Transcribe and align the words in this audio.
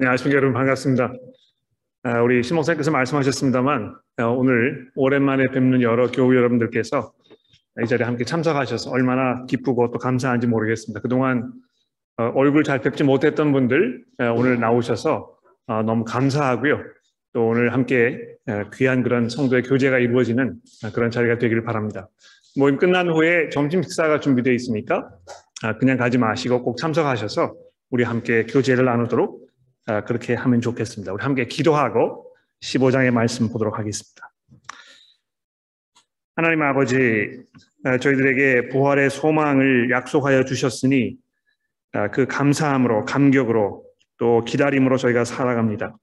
네, 0.00 0.06
안녕하십니까 0.06 0.36
여러분 0.36 0.54
반갑습니다. 0.54 1.12
아, 2.04 2.22
우리 2.22 2.40
신 2.44 2.54
목사님께서 2.54 2.92
말씀하셨습니다만 2.92 3.96
어, 4.18 4.24
오늘 4.26 4.92
오랜만에 4.94 5.48
뵙는 5.48 5.82
여러 5.82 6.08
교우 6.08 6.36
여러분들께서 6.36 7.12
이 7.82 7.86
자리에 7.88 8.06
함께 8.06 8.24
참석하셔서 8.24 8.92
얼마나 8.92 9.44
기쁘고 9.46 9.90
또 9.90 9.98
감사한지 9.98 10.46
모르겠습니다. 10.46 11.00
그동안 11.00 11.50
어, 12.16 12.30
얼굴 12.36 12.62
잘 12.62 12.80
뵙지 12.80 13.02
못했던 13.02 13.50
분들 13.50 14.04
어, 14.20 14.34
오늘 14.36 14.60
나오셔서 14.60 15.36
너무 15.66 16.04
감사하고요. 16.04 16.80
또 17.32 17.48
오늘 17.48 17.72
함께 17.72 18.20
귀한 18.74 19.02
그런 19.02 19.28
성도의 19.28 19.64
교제가 19.64 19.98
이루어지는 19.98 20.60
그런 20.94 21.10
자리가 21.10 21.38
되기를 21.38 21.64
바랍니다. 21.64 22.08
모임 22.56 22.76
끝난 22.76 23.08
후에 23.10 23.48
점심 23.48 23.82
식사가 23.82 24.20
준비되어 24.20 24.54
있으니까 24.54 25.10
아, 25.64 25.76
그냥 25.76 25.96
가지 25.96 26.18
마시고 26.18 26.62
꼭 26.62 26.76
참석하셔서 26.76 27.52
우리 27.90 28.04
함께 28.04 28.44
교제를 28.44 28.84
나누도록 28.84 29.42
아, 29.42 29.47
그렇게 30.06 30.34
하면 30.34 30.60
좋겠습니다. 30.60 31.12
우리 31.12 31.22
함께 31.22 31.46
기도하고 31.46 32.30
15장의 32.60 33.10
말씀 33.10 33.48
보도록 33.48 33.78
하겠습니다. 33.78 34.32
하나님 36.36 36.62
아버지, 36.62 37.42
아, 37.84 37.98
저희들에게 37.98 38.68
부활의 38.68 39.10
소망을 39.10 39.90
약속하여 39.90 40.44
주셨으니 40.44 41.16
아, 41.92 42.10
그 42.10 42.26
감사함으로, 42.26 43.06
감격으로 43.06 43.84
또 44.18 44.44
기다림으로 44.44 44.98
저희가 44.98 45.24
살아갑니다. 45.24 45.96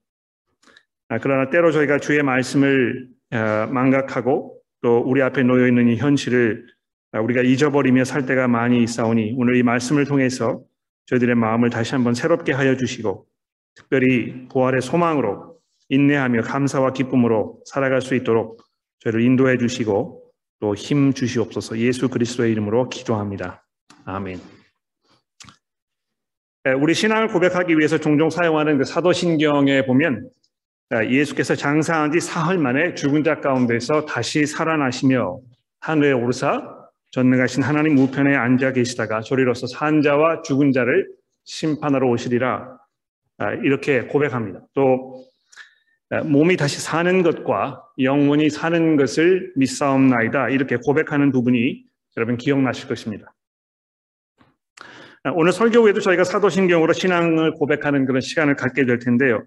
그러나 1.22 1.50
때로 1.52 1.72
저희가 1.72 2.00
주의 2.00 2.24
말씀을 2.24 3.10
망각하고 3.30 4.60
또 4.82 5.00
우리 5.06 5.22
앞에 5.22 5.44
놓여 5.44 5.68
있는 5.68 5.88
이 5.90 5.98
현실을 5.98 6.66
우리가 7.12 7.42
잊어버리며 7.42 8.06
살 8.06 8.26
때가 8.26 8.48
많이 8.48 8.82
있사오니 8.84 9.36
오늘 9.38 9.58
이 9.58 9.64
말씀을 9.64 10.06
통해서 10.06 10.64
저희들의 11.06 11.36
마음을 11.36 11.70
다시 11.70 11.94
한번 11.94 12.14
새롭게 12.14 12.54
하여 12.54 12.76
주시고 12.76 13.28
특별히 13.76 14.48
부활의 14.50 14.82
소망으로 14.82 15.58
인내하며 15.90 16.42
감사와 16.42 16.94
기쁨으로 16.94 17.60
살아갈 17.66 18.02
수 18.02 18.16
있도록 18.16 18.62
저희를 19.00 19.22
인도해 19.22 19.58
주시고 19.58 20.24
또 20.60 20.74
힘 20.76 21.14
주시옵소서 21.14 21.78
예수 21.78 22.10
그리스도의 22.10 22.52
이름으로 22.54 22.90
기도합니다. 22.90 23.64
아멘. 24.06 24.40
네, 26.64 26.72
우리 26.74 26.96
신앙을 26.96 27.28
고백하기 27.28 27.78
위해서 27.78 28.00
종종 28.00 28.30
사용하는 28.30 28.80
그 28.80 28.86
사도신경에 28.86 29.86
보면 29.86 30.30
아, 30.90 31.06
예수께서 31.06 31.56
장사한 31.56 32.12
지 32.12 32.20
사흘 32.20 32.58
만에 32.58 32.96
죽은 32.96 33.24
자 33.24 33.40
가운데서 33.40 34.06
다시 34.06 34.46
살아나시며 34.46 35.40
하늘에 35.82 36.12
오르사 36.14 36.62
전능하신 37.12 37.64
하나님 37.64 37.98
우편에 37.98 38.36
앉아 38.36 38.74
계시다가 38.74 39.22
저리로서 39.22 39.68
산 39.68 40.02
자와 40.02 40.42
죽은 40.42 40.72
자를 40.72 41.08
심판하러 41.44 42.08
오시리라 42.10 42.48
아, 42.58 42.78
이렇게 43.64 44.02
고백합니다. 44.04 44.62
또 44.74 45.26
아, 46.12 46.22
몸이 46.22 46.56
다시 46.56 46.80
사는 46.80 47.24
것과 47.24 47.84
영혼이 48.00 48.50
사는 48.50 48.96
것을 48.96 49.52
믿사옵나이다 49.56 50.50
이렇게 50.50 50.78
고백하는 50.78 51.32
부분이 51.32 51.84
여러분 52.16 52.38
기억나실 52.38 52.88
것입니다. 52.88 53.34
아, 55.24 55.32
오늘 55.34 55.52
설교 55.52 55.80
후에도 55.80 56.00
저희가 56.02 56.24
사도신경으로 56.24 56.94
신앙을 56.94 57.54
고백하는 57.54 58.06
그런 58.06 58.22
시간을 58.22 58.56
갖게 58.56 58.86
될 58.86 59.00
텐데요. 59.00 59.44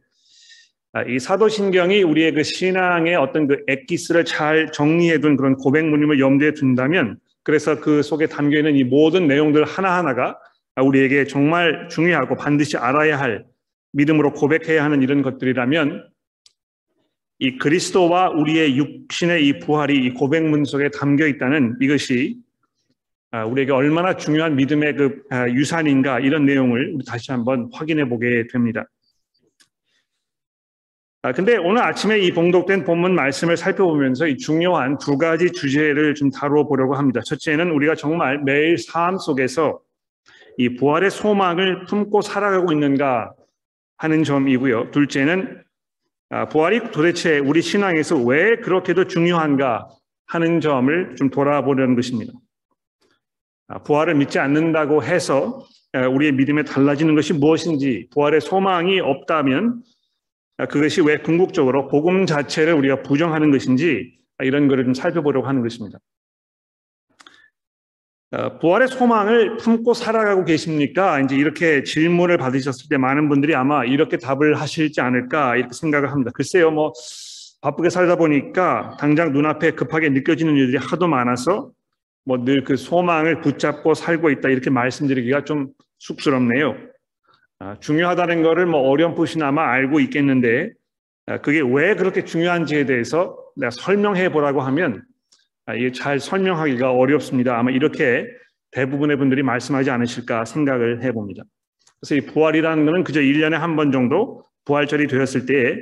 이 1.06 1.18
사도신경이 1.18 2.02
우리의 2.02 2.32
그 2.32 2.42
신앙의 2.42 3.14
어떤 3.14 3.46
그 3.46 3.58
엑기스를 3.68 4.24
잘 4.24 4.72
정리해둔 4.72 5.36
그런 5.36 5.54
고백문임을 5.54 6.18
염두에 6.18 6.54
둔다면 6.54 7.18
그래서 7.44 7.78
그 7.78 8.02
속에 8.02 8.26
담겨 8.26 8.56
있는 8.58 8.74
이 8.74 8.84
모든 8.84 9.28
내용들 9.28 9.64
하나하나가 9.64 10.38
우리에게 10.76 11.26
정말 11.26 11.88
중요하고 11.88 12.36
반드시 12.36 12.76
알아야 12.76 13.20
할 13.20 13.44
믿음으로 13.92 14.32
고백해야 14.32 14.84
하는 14.84 15.02
이런 15.02 15.22
것들이라면 15.22 16.08
이 17.40 17.56
그리스도와 17.58 18.30
우리의 18.30 18.76
육신의 18.76 19.46
이 19.46 19.58
부활이 19.60 19.96
이 19.96 20.10
고백문 20.10 20.64
속에 20.64 20.90
담겨 20.90 21.26
있다는 21.26 21.76
이것이 21.80 22.36
아, 23.30 23.44
우리에게 23.44 23.72
얼마나 23.72 24.16
중요한 24.16 24.56
믿음의 24.56 24.96
그 24.96 25.22
아, 25.30 25.48
유산인가 25.48 26.20
이런 26.20 26.46
내용을 26.46 26.94
우리 26.94 27.04
다시 27.04 27.30
한번 27.30 27.68
확인해 27.72 28.08
보게 28.08 28.46
됩니다. 28.50 28.86
아, 31.22 31.32
근데 31.32 31.56
오늘 31.56 31.82
아침에 31.82 32.20
이 32.20 32.32
봉독된 32.32 32.84
본문 32.84 33.14
말씀을 33.14 33.56
살펴보면서 33.56 34.26
이 34.28 34.38
중요한 34.38 34.96
두 34.98 35.18
가지 35.18 35.52
주제를 35.52 36.14
좀 36.14 36.30
다루어 36.30 36.66
보려고 36.66 36.94
합니다. 36.94 37.20
첫째는 37.24 37.70
우리가 37.70 37.96
정말 37.96 38.42
매일 38.42 38.78
삶 38.78 39.18
속에서 39.18 39.80
이 40.56 40.76
부활의 40.76 41.10
소망을 41.10 41.84
품고 41.84 42.22
살아가고 42.22 42.72
있는가 42.72 43.32
하는 43.98 44.24
점이고요. 44.24 44.90
둘째는 44.90 45.62
아, 46.30 46.46
부활이 46.46 46.90
도대체 46.90 47.38
우리 47.38 47.62
신앙에서 47.62 48.16
왜 48.16 48.56
그렇게도 48.56 49.06
중요한가 49.06 49.88
하는 50.26 50.60
점을 50.60 51.16
좀 51.16 51.30
돌아보려는 51.30 51.94
것입니다. 51.94 52.32
아, 53.68 53.82
부활을 53.82 54.14
믿지 54.14 54.38
않는다고 54.38 55.02
해서 55.02 55.66
우리의 55.94 56.32
믿음에 56.32 56.64
달라지는 56.64 57.14
것이 57.14 57.32
무엇인지, 57.32 58.08
부활의 58.12 58.40
소망이 58.40 59.00
없다면 59.00 59.82
아, 60.58 60.66
그것이 60.66 61.00
왜 61.00 61.18
궁극적으로 61.18 61.88
복음 61.88 62.26
자체를 62.26 62.74
우리가 62.74 63.02
부정하는 63.02 63.50
것인지 63.50 64.18
이런 64.40 64.68
것을 64.68 64.84
좀 64.84 64.94
살펴보려고 64.94 65.46
하는 65.46 65.62
것입니다. 65.62 65.98
어, 68.30 68.58
부활의 68.58 68.88
소망을 68.88 69.56
품고 69.56 69.94
살아가고 69.94 70.44
계십니까? 70.44 71.20
이제 71.20 71.34
이렇게 71.36 71.82
질문을 71.82 72.36
받으셨을 72.36 72.88
때 72.90 72.98
많은 72.98 73.28
분들이 73.28 73.54
아마 73.54 73.84
이렇게 73.84 74.18
답을 74.18 74.54
하실지 74.60 75.00
않을까 75.00 75.56
이렇게 75.56 75.72
생각을 75.72 76.10
합니다. 76.12 76.30
글쎄요, 76.34 76.70
뭐 76.70 76.92
바쁘게 77.62 77.90
살다 77.90 78.16
보니까 78.16 78.96
당장 79.00 79.32
눈앞에 79.32 79.72
급하게 79.72 80.10
느껴지는 80.10 80.56
일들이 80.56 80.76
하도 80.76 81.08
많아서 81.08 81.70
뭐 82.26 82.36
늘 82.44 82.62
그 82.64 82.76
소망을 82.76 83.40
붙잡고 83.40 83.94
살고 83.94 84.30
있다 84.30 84.50
이렇게 84.50 84.68
말씀드리기가 84.70 85.44
좀 85.44 85.68
쑥스럽네요. 85.98 86.76
아, 87.60 87.76
중요하다는 87.80 88.42
것을 88.42 88.66
뭐 88.66 88.90
어렴풋이나마 88.90 89.70
알고 89.72 90.00
있겠는데 90.00 90.70
아, 91.26 91.38
그게 91.40 91.60
왜 91.60 91.94
그렇게 91.96 92.24
중요한지에 92.24 92.84
대해서 92.84 93.38
내가 93.56 93.70
설명해 93.70 94.30
보라고 94.32 94.60
하면 94.60 94.96
아, 94.96 95.02
이게 95.74 95.92
잘 95.92 96.18
설명하기가 96.20 96.92
어렵습니다. 96.92 97.58
아마 97.58 97.70
이렇게 97.70 98.26
대부분의 98.70 99.16
분들이 99.16 99.42
말씀하지 99.42 99.90
않으실까 99.90 100.44
생각을 100.44 101.02
해봅니다. 101.02 101.42
그래서 102.00 102.14
이 102.14 102.20
부활이라는 102.32 102.86
것은 102.86 103.04
그저 103.04 103.20
1년에 103.20 103.52
한 103.52 103.76
번 103.76 103.92
정도 103.92 104.42
부활절이 104.64 105.08
되었을 105.08 105.46
때 105.46 105.76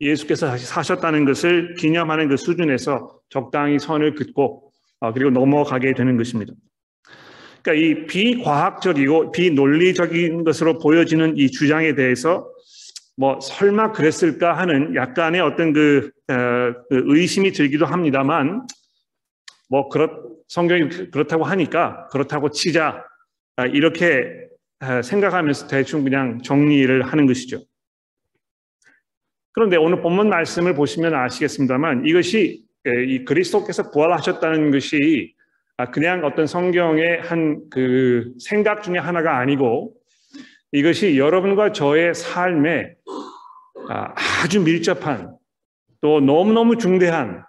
예수께서 0.00 0.46
다시 0.46 0.66
사셨다는 0.66 1.24
것을 1.24 1.74
기념하는 1.74 2.28
그 2.28 2.36
수준에서 2.36 3.20
적당히 3.28 3.78
선을 3.78 4.14
긋고 4.14 4.70
아, 5.00 5.12
그리고 5.12 5.30
넘어가게 5.30 5.94
되는 5.94 6.16
것입니다. 6.16 6.52
그러니까 7.62 7.86
이 7.86 8.06
비과학적이고 8.06 9.32
비논리적인 9.32 10.44
것으로 10.44 10.78
보여지는 10.78 11.36
이 11.36 11.50
주장에 11.50 11.94
대해서 11.94 12.48
뭐 13.16 13.38
설마 13.40 13.92
그랬을까 13.92 14.56
하는 14.56 14.94
약간의 14.94 15.40
어떤 15.40 15.72
그, 15.72 16.10
어, 16.28 16.34
그 16.88 17.02
의심이 17.06 17.52
들기도 17.52 17.86
합니다만 17.86 18.66
뭐 19.72 19.88
그렇 19.88 20.08
성경이 20.48 21.10
그렇다고 21.10 21.44
하니까 21.44 22.06
그렇다고 22.08 22.50
치자 22.50 23.06
아, 23.56 23.64
이렇게 23.64 24.26
아, 24.80 25.00
생각하면서 25.00 25.66
대충 25.66 26.04
그냥 26.04 26.42
정리를 26.42 27.02
하는 27.02 27.26
것이죠. 27.26 27.58
그런데 29.52 29.78
오늘 29.78 30.02
본문 30.02 30.28
말씀을 30.28 30.74
보시면 30.74 31.14
아시겠습니다만 31.14 32.04
이것이 32.06 32.66
이 33.08 33.24
그리스도께서 33.24 33.90
부활하셨다는 33.90 34.72
것이 34.72 35.34
아, 35.78 35.90
그냥 35.90 36.22
어떤 36.26 36.46
성경의 36.46 37.22
한 37.22 37.62
그 37.70 38.30
생각 38.38 38.82
중에 38.82 38.98
하나가 38.98 39.38
아니고 39.38 39.94
이것이 40.72 41.16
여러분과 41.16 41.72
저의 41.72 42.14
삶에 42.14 42.94
아주 43.88 44.60
밀접한 44.60 45.34
또 46.02 46.20
너무너무 46.20 46.76
중대한 46.76 47.42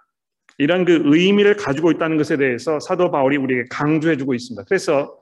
이런 0.58 0.84
그 0.84 1.02
의미를 1.04 1.56
가지고 1.56 1.90
있다는 1.90 2.16
것에 2.16 2.36
대해서 2.36 2.78
사도 2.80 3.10
바울이 3.10 3.36
우리에게 3.36 3.64
강조해주고 3.70 4.34
있습니다. 4.34 4.64
그래서 4.68 5.18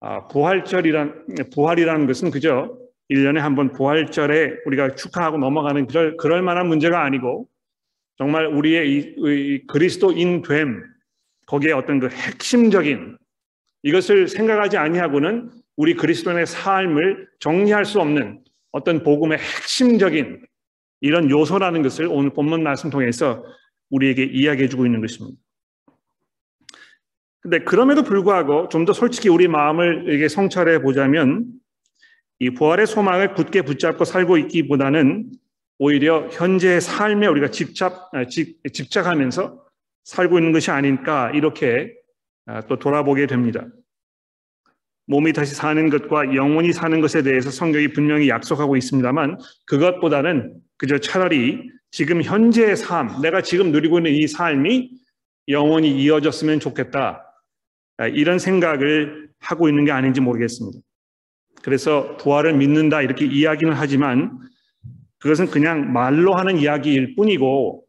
아, 0.00 0.26
부활절이란 0.28 1.26
부활이라는 1.52 2.06
것은 2.06 2.30
그저 2.30 2.78
1년에 3.10 3.38
한 3.38 3.56
번 3.56 3.72
부활절에 3.72 4.58
우리가 4.66 4.94
축하하고 4.94 5.38
넘어가는 5.38 5.86
그럴, 5.88 6.16
그럴 6.16 6.42
만한 6.42 6.68
문제가 6.68 7.04
아니고 7.04 7.48
정말 8.16 8.46
우리의 8.46 8.90
이, 8.90 9.14
이 9.16 9.66
그리스도인 9.66 10.42
됨 10.42 10.84
거기에 11.46 11.72
어떤 11.72 11.98
그 11.98 12.08
핵심적인 12.08 13.18
이것을 13.82 14.28
생각하지 14.28 14.76
아니하고는 14.76 15.50
우리 15.76 15.94
그리스도인의 15.94 16.46
삶을 16.46 17.28
정리할 17.40 17.84
수 17.84 18.00
없는 18.00 18.40
어떤 18.70 19.02
복음의 19.02 19.38
핵심적인 19.38 20.42
이런 21.00 21.30
요소라는 21.30 21.82
것을 21.82 22.06
오늘 22.06 22.30
본문 22.30 22.62
말씀 22.62 22.90
통해서 22.90 23.42
우리에게 23.90 24.24
이야기해 24.24 24.68
주고 24.68 24.86
있는 24.86 25.00
것입니다. 25.00 25.36
근데 27.42 27.60
그럼에도 27.60 28.02
불구하고 28.02 28.68
좀 28.68 28.84
더 28.84 28.92
솔직히 28.92 29.28
우리 29.28 29.48
마음을 29.48 30.12
이게 30.12 30.28
성찰해 30.28 30.82
보자면 30.82 31.46
이 32.38 32.50
부활의 32.50 32.86
소망을 32.86 33.34
굳게 33.34 33.62
붙잡고 33.62 34.04
살고 34.04 34.38
있기보다는 34.38 35.30
오히려 35.78 36.28
현재의 36.28 36.80
삶에 36.80 37.26
우리가 37.26 37.50
집착, 37.50 38.10
아, 38.12 38.24
집착하면서 38.26 39.64
살고 40.04 40.38
있는 40.38 40.52
것이 40.52 40.70
아닐까 40.70 41.30
이렇게 41.34 41.94
아, 42.46 42.60
또 42.62 42.78
돌아보게 42.78 43.26
됩니다. 43.26 43.66
몸이 45.06 45.32
다시 45.32 45.54
사는 45.54 45.90
것과 45.90 46.34
영원히 46.34 46.72
사는 46.72 47.00
것에 47.00 47.22
대해서 47.22 47.50
성경이 47.50 47.88
분명히 47.88 48.28
약속하고 48.28 48.76
있습니다만 48.76 49.38
그것보다는 49.66 50.54
그저 50.76 50.98
차라리 50.98 51.70
지금 51.90 52.22
현재의 52.22 52.76
삶, 52.76 53.20
내가 53.20 53.42
지금 53.42 53.72
누리고 53.72 53.98
있는 53.98 54.12
이 54.12 54.26
삶이 54.26 54.90
영원히 55.48 55.90
이어졌으면 56.02 56.60
좋겠다. 56.60 57.24
아, 57.96 58.06
이런 58.06 58.38
생각을 58.38 59.28
하고 59.40 59.68
있는 59.68 59.84
게 59.84 59.92
아닌지 59.92 60.20
모르겠습니다. 60.20 60.78
그래서 61.62 62.16
부활을 62.16 62.54
믿는다 62.54 63.02
이렇게 63.02 63.26
이야기는 63.26 63.72
하지만 63.74 64.38
그것은 65.18 65.46
그냥 65.46 65.92
말로 65.92 66.34
하는 66.34 66.58
이야기일 66.58 67.14
뿐이고 67.16 67.84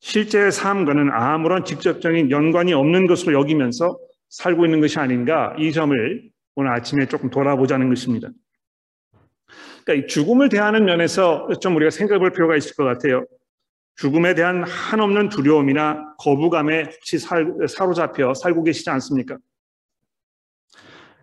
실제 0.00 0.50
삶과는 0.50 1.10
아무런 1.12 1.64
직접적인 1.64 2.30
연관이 2.30 2.72
없는 2.72 3.06
것으로 3.06 3.38
여기면서 3.38 3.98
살고 4.30 4.64
있는 4.64 4.80
것이 4.80 4.98
아닌가 4.98 5.54
이 5.58 5.72
점을 5.72 6.30
오늘 6.54 6.70
아침에 6.72 7.06
조금 7.06 7.28
돌아보자는 7.28 7.90
것입니다. 7.90 8.28
그러니까 9.84 10.06
죽음을 10.06 10.48
대하는 10.48 10.84
면에서 10.84 11.48
좀 11.60 11.76
우리가 11.76 11.90
생각해 11.90 12.18
볼 12.18 12.30
필요가 12.32 12.56
있을 12.56 12.74
것 12.74 12.84
같아요. 12.84 13.24
죽음에 13.96 14.34
대한 14.34 14.64
한없는 14.64 15.28
두려움이나 15.28 16.14
거부감에 16.18 16.84
혹시 16.84 17.18
살, 17.18 17.54
사로잡혀 17.68 18.32
살고 18.34 18.64
계시지 18.64 18.88
않습니까? 18.90 19.36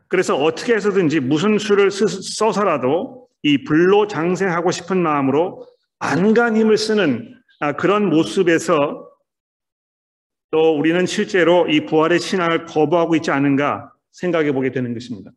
그래서 0.07 0.35
어떻게 0.35 0.75
해서든지 0.75 1.19
무슨 1.19 1.57
수를 1.57 1.89
써서라도 1.91 3.27
이 3.43 3.63
불로 3.63 4.07
장생하고 4.07 4.71
싶은 4.71 5.01
마음으로 5.01 5.67
안간 5.99 6.55
힘을 6.55 6.77
쓰는 6.77 7.35
아, 7.59 7.73
그런 7.73 8.09
모습에서 8.09 9.09
또 10.51 10.77
우리는 10.77 11.05
실제로 11.05 11.67
이 11.67 11.85
부활의 11.85 12.19
신앙을 12.19 12.65
거부하고 12.65 13.15
있지 13.15 13.31
않은가 13.31 13.91
생각해 14.11 14.51
보게 14.51 14.71
되는 14.71 14.93
것입니다. 14.93 15.31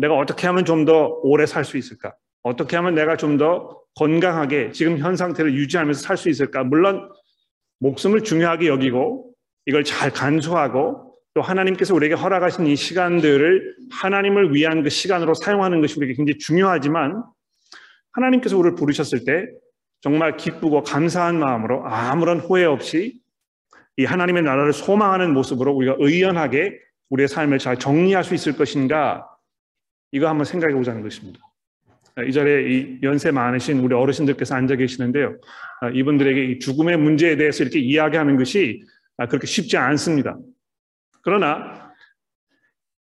내가 0.00 0.14
어떻게 0.16 0.46
하면 0.46 0.64
좀 0.64 0.84
더 0.84 1.18
오래 1.22 1.46
살 1.46 1.64
수 1.64 1.76
있을까? 1.76 2.14
어떻게 2.42 2.76
하면 2.76 2.94
내가 2.94 3.16
좀 3.16 3.36
더 3.38 3.78
건강하게 3.96 4.70
지금 4.72 4.98
현 4.98 5.16
상태를 5.16 5.54
유지하면서 5.54 6.00
살 6.00 6.16
수 6.16 6.28
있을까? 6.28 6.64
물론 6.64 7.08
목숨을 7.80 8.22
중요하게 8.22 8.68
여기고 8.68 9.32
이걸 9.66 9.84
잘 9.84 10.10
간수하고 10.10 11.14
또 11.34 11.42
하나님께서 11.42 11.94
우리에게 11.94 12.14
허락하신 12.14 12.66
이 12.66 12.74
시간들을 12.76 13.76
하나님을 13.92 14.54
위한 14.54 14.82
그 14.82 14.88
시간으로 14.90 15.34
사용하는 15.34 15.80
것이 15.80 15.96
우리에게 15.98 16.14
굉장히 16.14 16.38
중요하지만 16.38 17.22
하나님께서 18.12 18.56
우리를 18.56 18.74
부르셨을 18.76 19.24
때 19.24 19.46
정말 20.00 20.36
기쁘고 20.36 20.82
감사한 20.82 21.38
마음으로 21.38 21.84
아무런 21.86 22.40
후회 22.40 22.64
없이 22.64 23.20
이 23.96 24.04
하나님의 24.04 24.42
나라를 24.44 24.72
소망하는 24.72 25.32
모습으로 25.34 25.72
우리가 25.72 25.96
의연하게 25.98 26.78
우리의 27.10 27.28
삶을 27.28 27.58
잘 27.58 27.78
정리할 27.78 28.22
수 28.24 28.34
있을 28.34 28.56
것인가 28.56 29.26
이거 30.12 30.28
한번 30.28 30.44
생각해 30.44 30.74
보자는 30.74 31.02
것입니다. 31.02 31.40
이 32.26 32.32
자리에 32.32 32.72
이 32.72 32.98
연세 33.02 33.30
많으신 33.30 33.78
우리 33.78 33.94
어르신들께서 33.94 34.54
앉아 34.54 34.76
계시는데요. 34.76 35.38
이분들에게 35.94 36.44
이 36.46 36.58
죽음의 36.58 36.96
문제에 36.96 37.36
대해서 37.36 37.62
이렇게 37.62 37.78
이야기하는 37.78 38.36
것이 38.36 38.82
그렇게 39.28 39.46
쉽지 39.46 39.76
않습니다. 39.76 40.36
그러나 41.22 41.92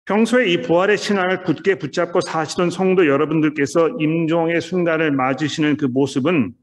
평소에 0.05 0.49
이 0.49 0.61
부활의 0.61 0.97
신앙을 0.97 1.43
굳게 1.43 1.79
붙잡고 1.79 2.21
사시던 2.21 2.69
성도 2.69 3.07
여러분들께서 3.07 3.97
임종의 3.99 4.61
순간을 4.61 5.11
맞으시는 5.11 5.77
그 5.77 5.85
모습은 5.85 6.53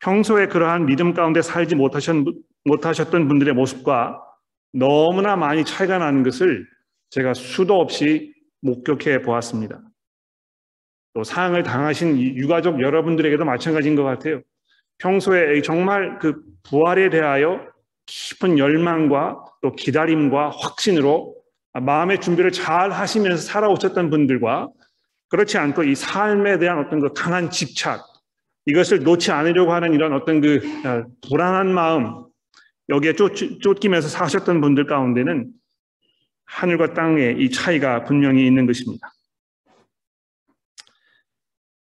평소에 0.00 0.46
그러한 0.46 0.86
믿음 0.86 1.12
가운데 1.12 1.42
살지 1.42 1.74
못하셨, 1.74 2.16
못하셨던 2.64 3.28
분들의 3.28 3.54
모습과 3.54 4.22
너무나 4.72 5.36
많이 5.36 5.64
차이가 5.64 5.98
나는 5.98 6.22
것을 6.22 6.66
제가 7.10 7.34
수도 7.34 7.78
없이 7.78 8.32
목격해 8.62 9.22
보았습니다. 9.22 9.80
또 11.14 11.24
사항을 11.24 11.62
당하신 11.62 12.18
유가족 12.18 12.80
여러분들에게도 12.80 13.44
마찬가지인 13.44 13.96
것 13.96 14.04
같아요. 14.04 14.42
평소에 14.98 15.60
정말 15.62 16.18
그 16.18 16.42
부활에 16.62 17.10
대하여 17.10 17.66
깊은 18.06 18.58
열망과 18.58 19.44
또 19.62 19.72
기다림과 19.72 20.50
확신으로 20.50 21.36
마음의 21.72 22.20
준비를 22.20 22.50
잘 22.50 22.90
하시면서 22.90 23.42
살아오셨던 23.42 24.10
분들과 24.10 24.68
그렇지 25.28 25.58
않고 25.58 25.84
이 25.84 25.94
삶에 25.94 26.58
대한 26.58 26.78
어떤 26.78 27.00
그 27.00 27.12
강한 27.12 27.50
집착, 27.50 28.04
이것을 28.66 29.04
놓지 29.04 29.30
않으려고 29.30 29.72
하는 29.72 29.94
이런 29.94 30.12
어떤 30.12 30.40
그 30.40 30.60
어, 30.84 31.04
불안한 31.28 31.72
마음, 31.72 32.24
여기에 32.88 33.14
쫓, 33.14 33.34
쫓기면서 33.62 34.08
사셨던 34.08 34.60
분들 34.60 34.86
가운데는 34.86 35.50
하늘과 36.50 36.94
땅의 36.94 37.36
이 37.38 37.50
차이가 37.50 38.04
분명히 38.04 38.46
있는 38.46 38.66
것입니다. 38.66 39.12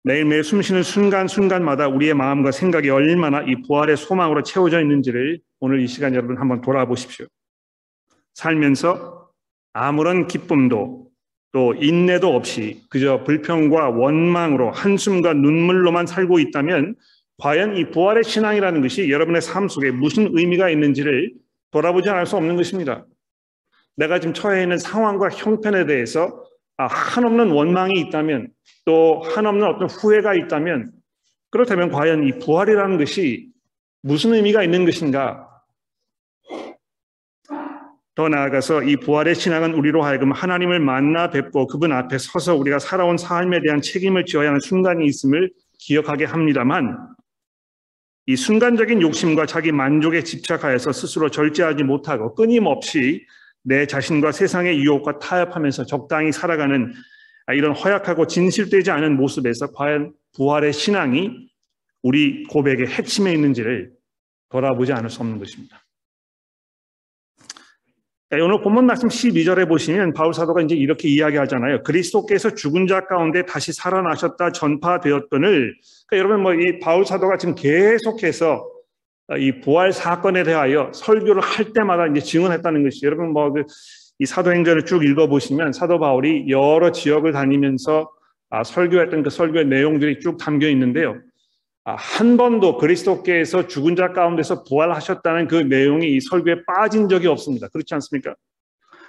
매일매일 0.04 0.42
숨쉬는 0.42 0.82
순간순간마다 0.82 1.88
우리의 1.88 2.14
마음과 2.14 2.50
생각이 2.50 2.90
얼마나 2.90 3.42
이 3.42 3.62
부활의 3.62 3.96
소망으로 3.96 4.42
채워져 4.42 4.80
있는지를 4.80 5.38
오늘 5.60 5.80
이 5.80 5.86
시간 5.86 6.14
여러분 6.14 6.38
한번 6.38 6.60
돌아보십시오. 6.60 7.26
살면서 8.34 9.30
아무런 9.72 10.26
기쁨도 10.26 11.08
또 11.52 11.74
인내도 11.74 12.34
없이 12.34 12.82
그저 12.88 13.22
불평과 13.24 13.90
원망으로 13.90 14.70
한숨과 14.70 15.34
눈물로만 15.34 16.06
살고 16.06 16.38
있다면 16.38 16.96
과연 17.38 17.76
이 17.76 17.90
부활의 17.90 18.24
신앙이라는 18.24 18.80
것이 18.80 19.10
여러분의 19.10 19.42
삶 19.42 19.68
속에 19.68 19.90
무슨 19.90 20.30
의미가 20.36 20.70
있는지를 20.70 21.32
돌아보지 21.70 22.08
않을 22.10 22.26
수 22.26 22.36
없는 22.36 22.56
것입니다. 22.56 23.04
내가 23.96 24.18
지금 24.18 24.34
처해 24.34 24.62
있는 24.62 24.78
상황과 24.78 25.28
형편에 25.30 25.86
대해서 25.86 26.44
아, 26.76 26.86
한없는 26.86 27.50
원망이 27.50 27.92
있다면 28.00 28.48
또 28.84 29.20
한없는 29.22 29.66
어떤 29.66 29.88
후회가 29.88 30.34
있다면 30.34 30.92
그렇다면 31.50 31.90
과연 31.90 32.24
이 32.24 32.38
부활이라는 32.38 32.98
것이 32.98 33.50
무슨 34.00 34.34
의미가 34.34 34.62
있는 34.64 34.84
것인가? 34.84 35.48
더 38.14 38.28
나아가서 38.28 38.82
이 38.82 38.96
부활의 38.96 39.34
신앙은 39.34 39.72
우리로 39.74 40.02
하여금 40.02 40.32
하나님을 40.32 40.80
만나 40.80 41.30
뵙고 41.30 41.66
그분 41.66 41.92
앞에 41.92 42.18
서서 42.18 42.56
우리가 42.56 42.78
살아온 42.78 43.16
삶에 43.16 43.60
대한 43.62 43.80
책임을 43.80 44.26
지어야 44.26 44.48
하는 44.48 44.60
순간이 44.60 45.06
있음을 45.06 45.50
기억하게 45.78 46.26
합니다만 46.26 46.98
이 48.26 48.36
순간적인 48.36 49.00
욕심과 49.00 49.46
자기 49.46 49.72
만족에 49.72 50.22
집착하여서 50.22 50.92
스스로 50.92 51.30
절제하지 51.30 51.84
못하고 51.84 52.34
끊임없이 52.34 53.26
내 53.62 53.86
자신과 53.86 54.32
세상의 54.32 54.78
유혹과 54.78 55.18
타협하면서 55.18 55.86
적당히 55.86 56.32
살아가는 56.32 56.92
이런 57.54 57.74
허약하고 57.74 58.26
진실되지 58.26 58.90
않은 58.90 59.16
모습에서 59.16 59.72
과연 59.72 60.12
부활의 60.36 60.72
신앙이 60.72 61.48
우리 62.02 62.44
고백의 62.44 62.86
핵심에 62.88 63.32
있는지를 63.32 63.92
돌아보지 64.48 64.92
않을 64.92 65.10
수 65.10 65.20
없는 65.20 65.38
것입니다. 65.38 65.82
네, 68.30 68.40
오늘 68.40 68.62
본문 68.62 68.86
말씀 68.86 69.08
12절에 69.08 69.68
보시면 69.68 70.14
바울 70.14 70.32
사도가 70.32 70.62
이제 70.62 70.74
이렇게 70.74 71.06
이야기하잖아요. 71.08 71.82
그리스도께서 71.82 72.54
죽은 72.54 72.86
자 72.86 73.04
가운데 73.04 73.44
다시 73.44 73.74
살아나셨다 73.74 74.52
전파되었거늘. 74.52 75.74
그러니까 76.06 76.16
여러분 76.16 76.42
뭐 76.42 76.54
이 76.54 76.78
바울 76.80 77.04
사도가 77.04 77.36
지금 77.36 77.54
계속해서 77.54 78.71
이 79.38 79.60
부활 79.60 79.92
사건에 79.92 80.42
대하여 80.42 80.90
설교를 80.94 81.42
할 81.42 81.72
때마다 81.72 82.06
이제 82.06 82.20
증언했다는 82.20 82.84
것이 82.84 83.04
여러분 83.06 83.32
뭐 83.32 83.52
이 84.22 84.26
사도행전을 84.26 84.84
쭉 84.84 85.04
읽어보시면 85.04 85.72
사도 85.72 85.98
바울이 85.98 86.48
여러 86.48 86.92
지역을 86.92 87.32
다니면서 87.32 88.08
아, 88.50 88.62
설교했던 88.62 89.24
그 89.24 89.30
설교의 89.30 89.66
내용들이 89.66 90.20
쭉 90.20 90.36
담겨 90.36 90.68
있는데요. 90.68 91.20
아, 91.84 91.96
한 91.96 92.36
번도 92.36 92.76
그리스도께서 92.76 93.66
죽은 93.66 93.96
자 93.96 94.12
가운데서 94.12 94.62
부활하셨다는 94.62 95.48
그 95.48 95.56
내용이 95.56 96.12
이 96.12 96.20
설교에 96.20 96.62
빠진 96.64 97.08
적이 97.08 97.26
없습니다. 97.26 97.66
그렇지 97.72 97.94
않습니까? 97.94 98.36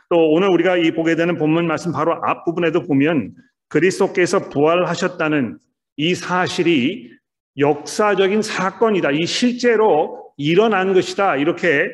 또 0.10 0.32
오늘 0.32 0.50
우리가 0.50 0.78
이 0.78 0.90
보게 0.92 1.16
되는 1.16 1.38
본문 1.38 1.68
말씀 1.68 1.92
바로 1.92 2.16
앞부분에도 2.24 2.82
보면 2.82 3.36
그리스도께서 3.70 4.50
부활하셨다는 4.50 5.60
이 5.98 6.16
사실이 6.16 7.12
역사적인 7.58 8.42
사건이다. 8.42 9.12
이 9.12 9.26
실제로 9.26 10.32
일어난 10.38 10.94
것이다. 10.94 11.36
이렇게 11.38 11.90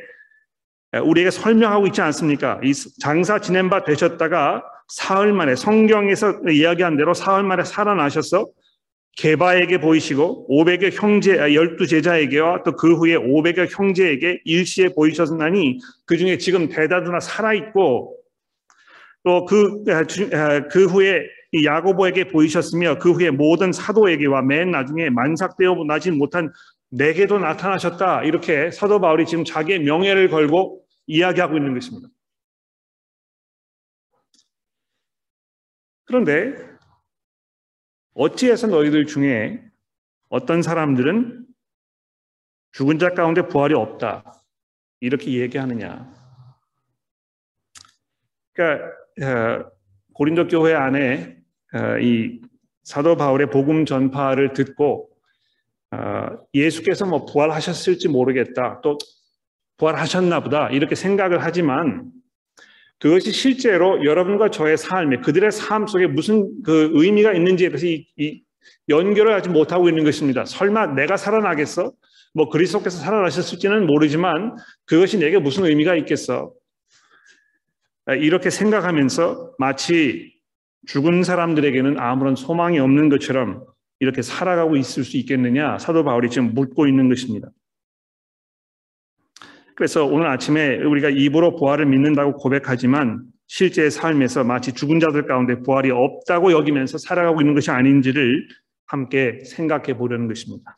우리에게 1.03 1.31
설명하고 1.31 1.87
있지 1.87 2.01
않습니까? 2.01 2.59
이 2.63 2.73
장사 3.01 3.39
지낸 3.39 3.69
바 3.69 3.83
되셨다가 3.83 4.63
사흘 4.87 5.33
만에 5.33 5.55
성경에서 5.55 6.41
이야기한 6.49 6.97
대로 6.97 7.13
사흘 7.13 7.43
만에 7.43 7.63
살아나셔서 7.63 8.47
개바에게 9.17 9.81
보이시고 9.81 10.47
500여 10.49 10.91
형제, 10.93 11.35
12 11.53 11.83
아, 11.83 11.87
제자에게와 11.87 12.63
또 12.63 12.71
그 12.71 12.95
후에 12.95 13.15
500여 13.17 13.67
형제에게 13.69 14.39
일시에 14.45 14.89
보이셨나니 14.89 15.79
그 16.05 16.17
중에 16.17 16.37
지금 16.37 16.69
대다수나 16.69 17.19
살아있고 17.19 18.15
또 19.25 19.45
그, 19.45 19.83
아, 19.89 20.61
그 20.69 20.85
후에 20.85 21.19
이 21.19 21.38
야고보에게 21.53 22.27
보이셨으며 22.27 22.99
그 22.99 23.11
후에 23.11 23.31
모든 23.31 23.71
사도에게와 23.71 24.43
맨 24.43 24.71
나중에 24.71 25.09
만삭되어 25.09 25.83
나지 25.87 26.11
못한 26.11 26.51
내게도 26.89 27.39
나타나셨다. 27.39 28.23
이렇게 28.23 28.71
사도 28.71 28.99
바울이 28.99 29.25
지금 29.25 29.43
자기의 29.43 29.79
명예를 29.79 30.29
걸고 30.29 30.85
이야기하고 31.07 31.57
있는 31.57 31.73
것입니다. 31.73 32.07
그런데 36.05 36.55
어찌해서 38.13 38.67
너희들 38.67 39.05
중에 39.05 39.63
어떤 40.29 40.61
사람들은 40.61 41.45
죽은 42.71 42.99
자 42.99 43.13
가운데 43.13 43.47
부활이 43.47 43.73
없다. 43.73 44.23
이렇게 44.99 45.33
얘기하느냐. 45.33 46.11
그러니까 48.53 48.87
어, 49.21 49.71
고린도 50.13 50.47
교회 50.47 50.73
안에 50.73 51.37
어, 51.37 51.38
이 52.01 52.41
사도 52.83 53.15
바울의 53.15 53.49
복음 53.49 53.85
전파를 53.85 54.53
듣고 54.53 55.09
어, 55.91 56.27
예수께서 56.53 57.05
뭐 57.05 57.25
부활하셨을지 57.25 58.09
모르겠다. 58.09 58.79
또 58.83 58.97
부활하셨나 59.77 60.41
보다. 60.41 60.69
이렇게 60.69 60.95
생각을 60.95 61.43
하지만 61.43 62.11
그것이 62.99 63.31
실제로 63.31 64.03
여러분과 64.03 64.49
저의 64.51 64.77
삶에 64.77 65.17
그들의 65.17 65.51
삶 65.51 65.87
속에 65.87 66.07
무슨 66.07 66.61
그 66.63 66.91
의미가 66.93 67.33
있는지에 67.33 67.69
대해서 67.69 67.85
이, 67.87 68.05
이 68.17 68.43
연결을 68.89 69.33
하지 69.33 69.49
못하고 69.49 69.87
있는 69.87 70.03
것입니다. 70.03 70.45
설마 70.45 70.87
내가 70.87 71.15
살아나겠어? 71.15 71.93
뭐 72.33 72.49
그리스도께서 72.49 72.97
살아나셨을지는 72.99 73.87
모르지만 73.87 74.55
그것이 74.85 75.17
내게 75.17 75.39
무슨 75.39 75.65
의미가 75.65 75.95
있겠어? 75.95 76.53
이렇게 78.19 78.49
생각하면서 78.49 79.53
마치 79.59 80.38
죽은 80.87 81.23
사람들에게는 81.23 81.99
아무런 81.99 82.35
소망이 82.35 82.79
없는 82.79 83.09
것처럼 83.09 83.65
이렇게 83.99 84.21
살아가고 84.21 84.77
있을 84.77 85.03
수 85.03 85.17
있겠느냐? 85.17 85.77
사도 85.77 86.03
바울이 86.03 86.29
지금 86.29 86.53
묻고 86.53 86.87
있는 86.87 87.09
것입니다. 87.09 87.49
그래서 89.75 90.05
오늘 90.05 90.27
아침에 90.27 90.77
우리가 90.77 91.09
입으로 91.09 91.55
부활을 91.55 91.85
믿는다고 91.85 92.33
고백하지만 92.33 93.23
실제 93.47 93.89
삶에서 93.89 94.43
마치 94.43 94.73
죽은 94.73 94.99
자들 94.99 95.25
가운데 95.25 95.59
부활이 95.61 95.89
없다고 95.89 96.51
여기면서 96.51 96.97
살아가고 96.97 97.41
있는 97.41 97.55
것이 97.55 97.71
아닌지를 97.71 98.47
함께 98.85 99.39
생각해 99.45 99.97
보려는 99.97 100.27
것입니다. 100.27 100.75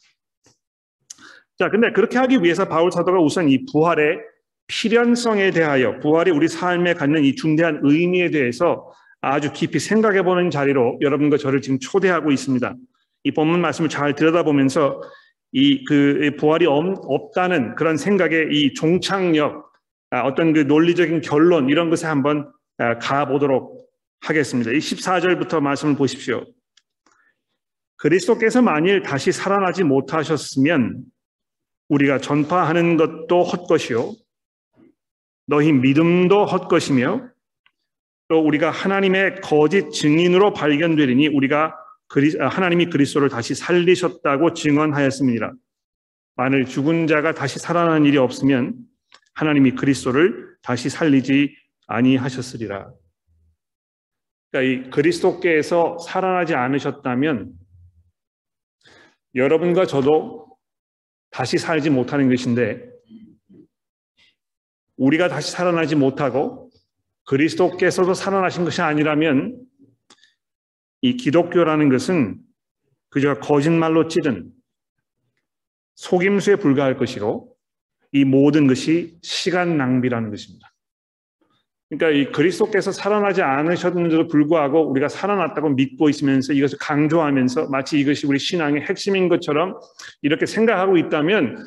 자, 1.57 1.69
근데 1.69 1.91
그렇게 1.91 2.17
하기 2.17 2.43
위해서 2.43 2.67
바울 2.67 2.91
사도가 2.91 3.19
우선 3.19 3.49
이 3.49 3.65
부활의 3.71 4.19
필연성에 4.67 5.51
대하여 5.51 5.99
부활이 5.99 6.31
우리 6.31 6.47
삶에 6.47 6.93
갖는 6.93 7.23
이 7.23 7.35
중대한 7.35 7.79
의미에 7.83 8.29
대해서 8.31 8.91
아주 9.21 9.53
깊이 9.53 9.79
생각해 9.79 10.23
보는 10.23 10.49
자리로 10.49 10.97
여러분과 11.01 11.37
저를 11.37 11.61
지금 11.61 11.79
초대하고 11.79 12.31
있습니다. 12.31 12.75
이 13.23 13.31
본문 13.31 13.61
말씀을 13.61 13.89
잘 13.89 14.15
들여다보면서 14.15 15.01
이 15.53 15.83
그 15.85 16.31
부활이 16.39 16.65
없다는 16.65 17.75
그런 17.75 17.97
생각의 17.97 18.49
이 18.51 18.73
종착역, 18.73 19.71
아, 20.11 20.21
어떤 20.21 20.53
그 20.53 20.59
논리적인 20.59 21.21
결론 21.21 21.69
이런 21.69 21.89
것에 21.89 22.07
한번 22.07 22.51
아, 22.77 22.97
가보도록 22.97 23.89
하겠습니다. 24.21 24.71
이 24.71 24.77
14절부터 24.77 25.59
말씀을 25.59 25.95
보십시오. 25.95 26.45
그리스도께서 27.97 28.61
만일 28.61 29.03
다시 29.03 29.31
살아나지 29.31 29.83
못하셨으면 29.83 31.03
우리가 31.89 32.19
전파하는 32.19 32.97
것도 32.97 33.43
헛것이요. 33.43 34.13
너희 35.47 35.71
믿음도 35.73 36.45
헛것이며 36.45 37.30
또 38.31 38.39
우리가 38.39 38.71
하나님의 38.71 39.41
거짓 39.41 39.91
증인으로 39.91 40.53
발견되리니 40.53 41.27
우리가 41.27 41.75
그리, 42.07 42.33
하나님이 42.39 42.85
그리스도를 42.85 43.27
다시 43.27 43.53
살리셨다고 43.55 44.53
증언하였습니다. 44.53 45.51
만일 46.37 46.63
죽은 46.63 47.07
자가 47.07 47.33
다시 47.33 47.59
살아나는 47.59 48.05
일이 48.05 48.17
없으면 48.17 48.75
하나님이 49.33 49.71
그리스도를 49.71 50.55
다시 50.63 50.89
살리지 50.89 51.53
아니하셨으리라. 51.87 52.93
그러니까 54.49 54.87
이 54.87 54.89
그리스도께서 54.91 55.97
살아나지 55.97 56.55
않으셨다면 56.55 57.51
여러분과 59.35 59.85
저도 59.85 60.47
다시 61.31 61.57
살지 61.57 61.89
못하는 61.89 62.29
것인데 62.29 62.81
우리가 64.95 65.27
다시 65.27 65.51
살아나지 65.51 65.97
못하고 65.97 66.70
그리스도께서도 67.25 68.13
살아나신 68.13 68.63
것이 68.63 68.81
아니라면 68.81 69.57
이 71.01 71.17
기독교라는 71.17 71.89
것은 71.89 72.39
그저 73.09 73.35
거짓말로 73.35 74.07
찌른 74.07 74.51
속임수에 75.95 76.55
불과할 76.57 76.97
것이고 76.97 77.55
이 78.13 78.25
모든 78.25 78.67
것이 78.67 79.17
시간 79.21 79.77
낭비라는 79.77 80.29
것입니다. 80.29 80.71
그러니까 81.89 82.17
이 82.17 82.31
그리스도께서 82.31 82.93
살아나지 82.93 83.41
않으셨는데도 83.41 84.27
불구하고 84.27 84.89
우리가 84.89 85.09
살아났다고 85.09 85.69
믿고 85.69 86.07
있으면서 86.09 86.53
이것을 86.53 86.77
강조하면서 86.79 87.67
마치 87.67 87.99
이것이 87.99 88.27
우리 88.27 88.39
신앙의 88.39 88.83
핵심인 88.83 89.27
것처럼 89.27 89.77
이렇게 90.21 90.45
생각하고 90.45 90.97
있다면 90.97 91.57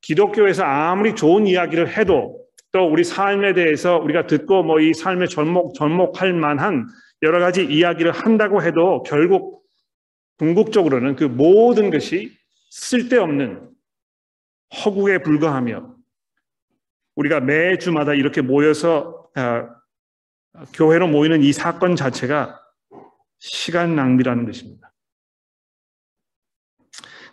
기독교에서 0.00 0.64
아무리 0.64 1.14
좋은 1.14 1.46
이야기를 1.46 1.98
해도 1.98 2.43
또 2.74 2.90
우리 2.90 3.04
삶에 3.04 3.54
대해서 3.54 3.98
우리가 3.98 4.26
듣고 4.26 4.64
뭐 4.64 4.80
이 4.80 4.92
삶에 4.92 5.28
접목 5.28 5.74
접목할 5.74 6.32
만한 6.32 6.88
여러 7.22 7.38
가지 7.38 7.64
이야기를 7.64 8.10
한다고 8.10 8.64
해도 8.64 9.04
결국 9.04 9.64
궁극적으로는 10.38 11.14
그 11.14 11.22
모든 11.22 11.90
것이 11.90 12.36
쓸데없는 12.70 13.70
허구에 14.84 15.18
불과하며 15.18 15.94
우리가 17.14 17.38
매주마다 17.38 18.14
이렇게 18.14 18.42
모여서 18.42 19.30
아, 19.36 19.68
교회로 20.74 21.06
모이는 21.06 21.44
이 21.44 21.52
사건 21.52 21.94
자체가 21.94 22.60
시간 23.38 23.94
낭비라는 23.94 24.46
것입니다. 24.46 24.92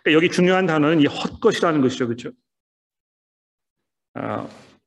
그러니까 0.04 0.12
여기 0.12 0.30
중요한 0.30 0.66
단어는 0.66 1.00
이 1.00 1.06
헛것이라는 1.06 1.80
것이죠, 1.80 2.06
그렇죠? 2.06 2.30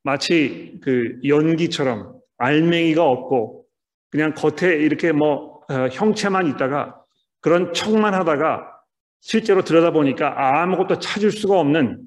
아, 0.06 0.12
마치 0.12 0.78
그 0.82 1.18
연기처럼 1.26 2.14
알맹이가 2.38 3.04
없고 3.04 3.64
그냥 4.10 4.34
겉에 4.34 4.76
이렇게 4.76 5.10
뭐 5.10 5.62
어, 5.68 5.88
형체만 5.90 6.46
있다가 6.46 7.02
그런 7.40 7.72
척만 7.72 8.14
하다가 8.14 8.72
실제로 9.20 9.62
들여다보니까 9.62 10.60
아무것도 10.62 11.00
찾을 11.00 11.32
수가 11.32 11.58
없는 11.58 12.02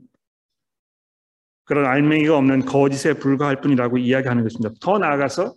그런 1.66 1.86
알맹이가 1.86 2.38
없는 2.38 2.62
거짓에 2.62 3.14
불과할 3.14 3.60
뿐이라고 3.60 3.98
이야기하는 3.98 4.44
것입니다. 4.44 4.74
더 4.82 4.98
나아가서 4.98 5.54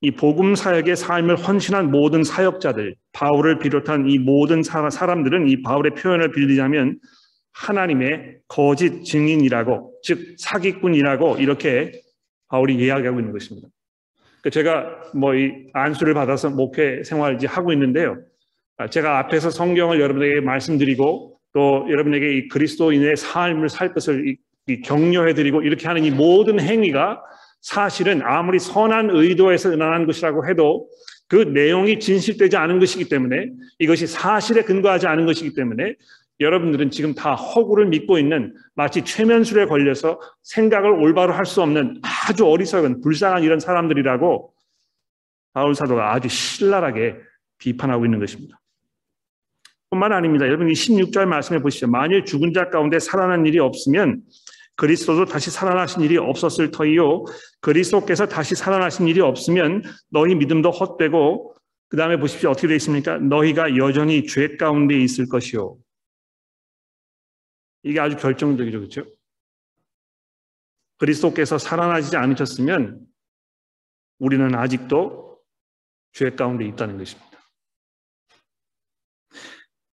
이 0.00 0.10
복음 0.10 0.54
사역의 0.54 0.96
삶을 0.96 1.36
헌신한 1.36 1.90
모든 1.90 2.24
사역자들, 2.24 2.96
바울을 3.12 3.58
비롯한 3.58 4.08
이 4.08 4.18
모든 4.18 4.62
사람들은 4.62 5.48
이 5.48 5.62
바울의 5.62 5.94
표현을 5.94 6.32
빌리자면 6.32 6.98
하나님의 7.54 8.38
거짓 8.48 9.04
증인이라고, 9.04 9.94
즉 10.02 10.36
사기꾼이라고 10.38 11.36
이렇게 11.38 11.92
바울이 12.48 12.76
이야기하고 12.76 13.20
있는 13.20 13.32
것입니다. 13.32 13.68
그 14.42 14.50
제가 14.50 14.84
뭐 15.14 15.34
이 15.34 15.52
안수를 15.72 16.12
받아서 16.14 16.50
목회 16.50 17.02
생활 17.02 17.34
이제 17.36 17.46
하고 17.46 17.72
있는데요. 17.72 18.18
아, 18.76 18.88
제가 18.88 19.18
앞에서 19.20 19.50
성경을 19.50 20.00
여러분에게 20.00 20.40
말씀드리고 20.40 21.38
또 21.54 21.86
여러분에게 21.88 22.36
이 22.36 22.48
그리스도인의 22.48 23.16
삶을 23.16 23.68
살 23.68 23.94
것을 23.94 24.36
격려해드리고 24.84 25.62
이렇게 25.62 25.86
하는 25.86 26.04
이 26.04 26.10
모든 26.10 26.60
행위가 26.60 27.22
사실은 27.60 28.20
아무리 28.22 28.58
선한 28.58 29.10
의도에서 29.10 29.70
은한한 29.70 30.06
것이라고 30.06 30.48
해도 30.48 30.88
그 31.28 31.36
내용이 31.36 32.00
진실되지 32.00 32.56
않은 32.56 32.80
것이기 32.80 33.08
때문에 33.08 33.50
이것이 33.78 34.06
사실에 34.06 34.62
근거하지 34.62 35.06
않은 35.06 35.24
것이기 35.26 35.54
때문에 35.54 35.94
여러분들은 36.40 36.90
지금 36.90 37.14
다 37.14 37.34
허구를 37.34 37.86
믿고 37.86 38.18
있는 38.18 38.54
마치 38.74 39.02
최면술에 39.02 39.66
걸려서 39.66 40.20
생각을 40.42 40.90
올바로 40.90 41.32
할 41.32 41.44
수 41.46 41.62
없는 41.62 42.00
아주 42.28 42.46
어리석은 42.46 43.00
불쌍한 43.02 43.42
이런 43.42 43.60
사람들이라고 43.60 44.52
바울 45.52 45.74
사도가 45.74 46.12
아주 46.12 46.28
신랄하게 46.28 47.16
비판하고 47.58 48.04
있는 48.04 48.18
것입니다. 48.18 48.60
뿐만 49.90 50.12
아닙니다. 50.12 50.46
여러분 50.46 50.68
이 50.68 50.72
16절 50.72 51.26
말씀해 51.26 51.62
보시죠. 51.62 51.86
만일 51.86 52.24
죽은 52.24 52.52
자 52.52 52.68
가운데 52.68 52.98
살아난 52.98 53.46
일이 53.46 53.60
없으면 53.60 54.22
그리스도도 54.76 55.26
다시 55.26 55.52
살아나신 55.52 56.02
일이 56.02 56.18
없었을 56.18 56.72
터이요. 56.72 57.24
그리스도께서 57.60 58.26
다시 58.26 58.56
살아나신 58.56 59.06
일이 59.06 59.20
없으면 59.20 59.84
너희 60.10 60.34
믿음도 60.34 60.72
헛되고 60.72 61.54
그 61.88 61.96
다음에 61.96 62.16
보십시오. 62.16 62.50
어떻게 62.50 62.66
되어 62.66 62.76
있습니까? 62.76 63.18
너희가 63.18 63.76
여전히 63.76 64.26
죄 64.26 64.56
가운데 64.56 64.98
있을 64.98 65.28
것이요. 65.28 65.76
이게 67.84 68.00
아주 68.00 68.16
결정적이죠. 68.16 68.78
그렇죠? 68.78 69.04
그리스도께서 70.96 71.58
살아나지 71.58 72.16
않으셨으면 72.16 73.06
우리는 74.18 74.54
아직도 74.54 75.40
죄 76.12 76.30
가운데 76.30 76.64
있다는 76.64 76.96
것입니다. 76.96 77.38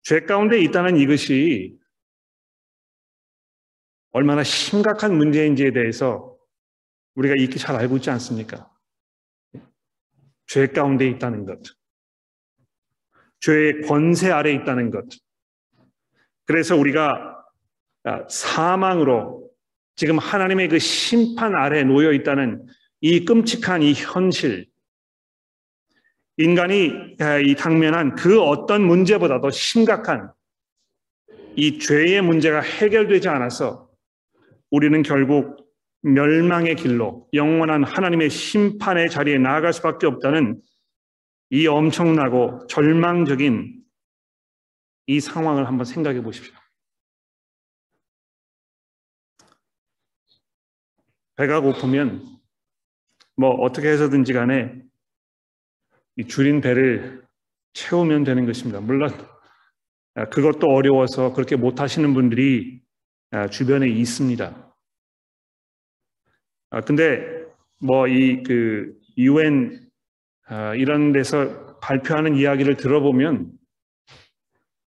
죄 0.02 0.20
가운데 0.20 0.60
있다는 0.60 0.96
이것이 0.96 1.78
얼마나 4.12 4.44
심각한 4.44 5.16
문제인지에 5.16 5.72
대해서 5.72 6.36
우리가 7.14 7.34
익히 7.36 7.58
잘 7.58 7.76
알고 7.76 7.96
있지 7.96 8.10
않습니까? 8.10 8.70
죄 10.46 10.68
가운데 10.68 11.08
있다는 11.08 11.44
것. 11.44 11.60
죄의 13.40 13.82
권세 13.82 14.30
아래 14.30 14.52
있다는 14.52 14.90
것. 14.90 15.06
그래서 16.44 16.76
우리가 16.76 17.39
사망으로 18.28 19.48
지금 19.96 20.18
하나님의 20.18 20.68
그 20.68 20.78
심판 20.78 21.54
아래 21.54 21.82
놓여 21.84 22.12
있다는 22.12 22.66
이 23.00 23.24
끔찍한 23.24 23.82
이 23.82 23.92
현실, 23.92 24.66
인간이 26.36 26.90
이 27.44 27.54
당면한 27.54 28.14
그 28.14 28.40
어떤 28.40 28.82
문제보다도 28.82 29.50
심각한 29.50 30.32
이 31.56 31.78
죄의 31.78 32.22
문제가 32.22 32.60
해결되지 32.60 33.28
않아서 33.28 33.90
우리는 34.70 35.02
결국 35.02 35.68
멸망의 36.02 36.76
길로 36.76 37.28
영원한 37.34 37.84
하나님의 37.84 38.30
심판의 38.30 39.10
자리에 39.10 39.38
나아갈 39.38 39.72
수밖에 39.72 40.06
없다는 40.06 40.60
이 41.50 41.66
엄청나고 41.66 42.66
절망적인 42.68 43.82
이 45.06 45.20
상황을 45.20 45.66
한번 45.66 45.84
생각해 45.84 46.22
보십시오. 46.22 46.59
배가 51.40 51.62
고프면 51.62 52.22
뭐 53.34 53.48
어떻게 53.62 53.88
해서든지 53.88 54.34
간에 54.34 54.74
이 56.16 56.26
줄인 56.26 56.60
배를 56.60 57.24
채우면 57.72 58.24
되는 58.24 58.44
것입니다. 58.44 58.78
물론 58.80 59.10
그것도 60.30 60.66
어려워서 60.66 61.32
그렇게 61.32 61.56
못 61.56 61.80
하시는 61.80 62.12
분들이 62.12 62.82
주변에 63.50 63.88
있습니다. 63.88 64.74
아, 66.72 66.80
근데 66.82 67.46
뭐 67.78 68.06
이 68.06 68.42
그 68.42 68.92
유엔 69.16 69.88
아, 70.44 70.74
이런 70.74 71.12
데서 71.12 71.78
발표하는 71.78 72.36
이야기를 72.36 72.76
들어보면 72.76 73.50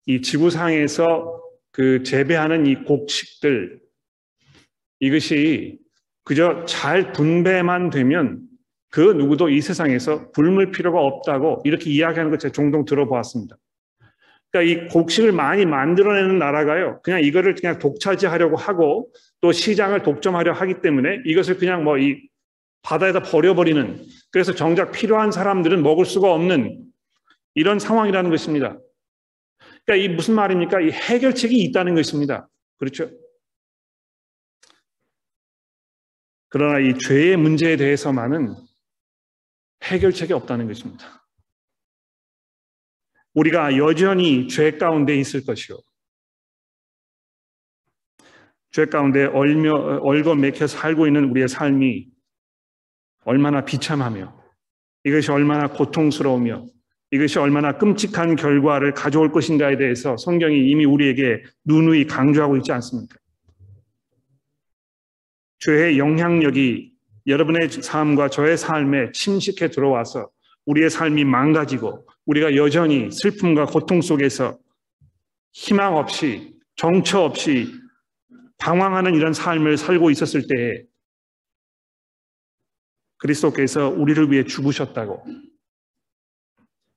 이 0.07 0.21
지구상에서 0.21 1.41
그 1.71 2.03
재배하는 2.03 2.67
이 2.67 2.75
곡식들 2.83 3.81
이것이 4.99 5.79
그저 6.25 6.65
잘 6.67 7.13
분배만 7.13 7.91
되면 7.91 8.41
그 8.91 9.01
누구도 9.01 9.49
이 9.49 9.61
세상에서 9.61 10.31
굶을 10.31 10.71
필요가 10.71 11.01
없다고 11.01 11.63
이렇게 11.65 11.91
이야기하는 11.91 12.31
걸 12.31 12.39
제가 12.39 12.53
종종 12.53 12.85
들어보았습니다. 12.85 13.57
그러니까 14.51 14.71
이 14.71 14.89
곡식을 14.89 15.33
많이 15.33 15.65
만들어내는 15.65 16.39
나라가요. 16.39 17.01
그냥 17.03 17.23
이거를 17.23 17.55
그냥 17.55 17.79
독차지하려고 17.79 18.57
하고 18.57 19.11
또 19.41 19.51
시장을 19.51 20.03
독점하려 20.03 20.53
하기 20.53 20.83
때문에 20.83 21.23
이것을 21.25 21.57
그냥 21.57 21.85
뭐 21.85 21.97
이 21.99 22.29
바다에다 22.83 23.23
버려버리는 23.23 24.05
그래서 24.31 24.55
정작 24.55 24.93
필요한 24.93 25.31
사람들은 25.31 25.83
먹을 25.83 26.05
수가 26.05 26.33
없는 26.33 26.85
이런 27.55 27.79
상황이라는 27.79 28.31
것입니다. 28.31 28.79
그러니까 29.85 30.05
이 30.05 30.15
무슨 30.15 30.35
말입니까? 30.35 30.81
이 30.81 30.91
해결책이 30.91 31.57
있다는 31.65 31.95
것입니다. 31.95 32.49
그렇죠? 32.79 33.11
그러나 36.53 36.79
이 36.81 36.93
죄의 36.99 37.39
문제에 37.39 37.77
대해서만은 37.77 38.55
해결책이 39.85 40.35
없다는 40.35 40.67
것입니다. 40.69 41.27
우리가 43.33 43.79
여전히 43.79 44.49
죄 44.49 44.73
가운데 44.73 45.17
있을 45.17 45.47
것이요. 45.47 45.79
죄 48.71 48.85
가운데 48.85 49.25
얼며, 49.25 49.73
얼거 50.03 50.35
맥혀 50.35 50.67
살고 50.67 51.07
있는 51.07 51.31
우리의 51.31 51.49
삶이 51.49 52.11
얼마나 53.25 53.65
비참하며 53.65 54.39
이것이 55.05 55.31
얼마나 55.31 55.69
고통스러우며 55.69 56.67
이것이 57.13 57.39
얼마나 57.39 57.79
끔찍한 57.79 58.37
결과를 58.37 58.93
가져올 58.93 59.33
것인가에 59.33 59.79
대해서 59.79 60.19
성경이 60.19 60.69
이미 60.69 60.85
우리에게 60.85 61.45
누누이 61.65 62.07
강조하고 62.07 62.59
있지 62.59 62.73
않습니까? 62.73 63.22
죄의 65.65 65.99
영향력이 65.99 66.93
여러분의 67.29 67.71
삶과 67.71 68.31
저의 68.31 68.57
삶에 68.57 69.13
침식해 69.13 69.71
들어와서 69.71 70.29
우리의 70.67 70.91
삶이 70.91 71.25
망가지고 71.25 72.05
우리가 72.27 72.57
여전히 72.57 73.11
슬픔과 73.13 73.67
고통 73.67 74.01
속에서 74.01 74.59
희망 75.53 75.97
없이 75.97 76.55
정처 76.75 77.21
없이 77.21 77.69
방황하는 78.59 79.15
이런 79.15 79.33
삶을 79.33 79.77
살고 79.77 80.11
있었을 80.11 80.49
때에 80.49 80.83
그리스도께서 83.19 83.89
우리를 83.89 84.33
위해 84.33 84.45
죽으셨다고. 84.45 85.25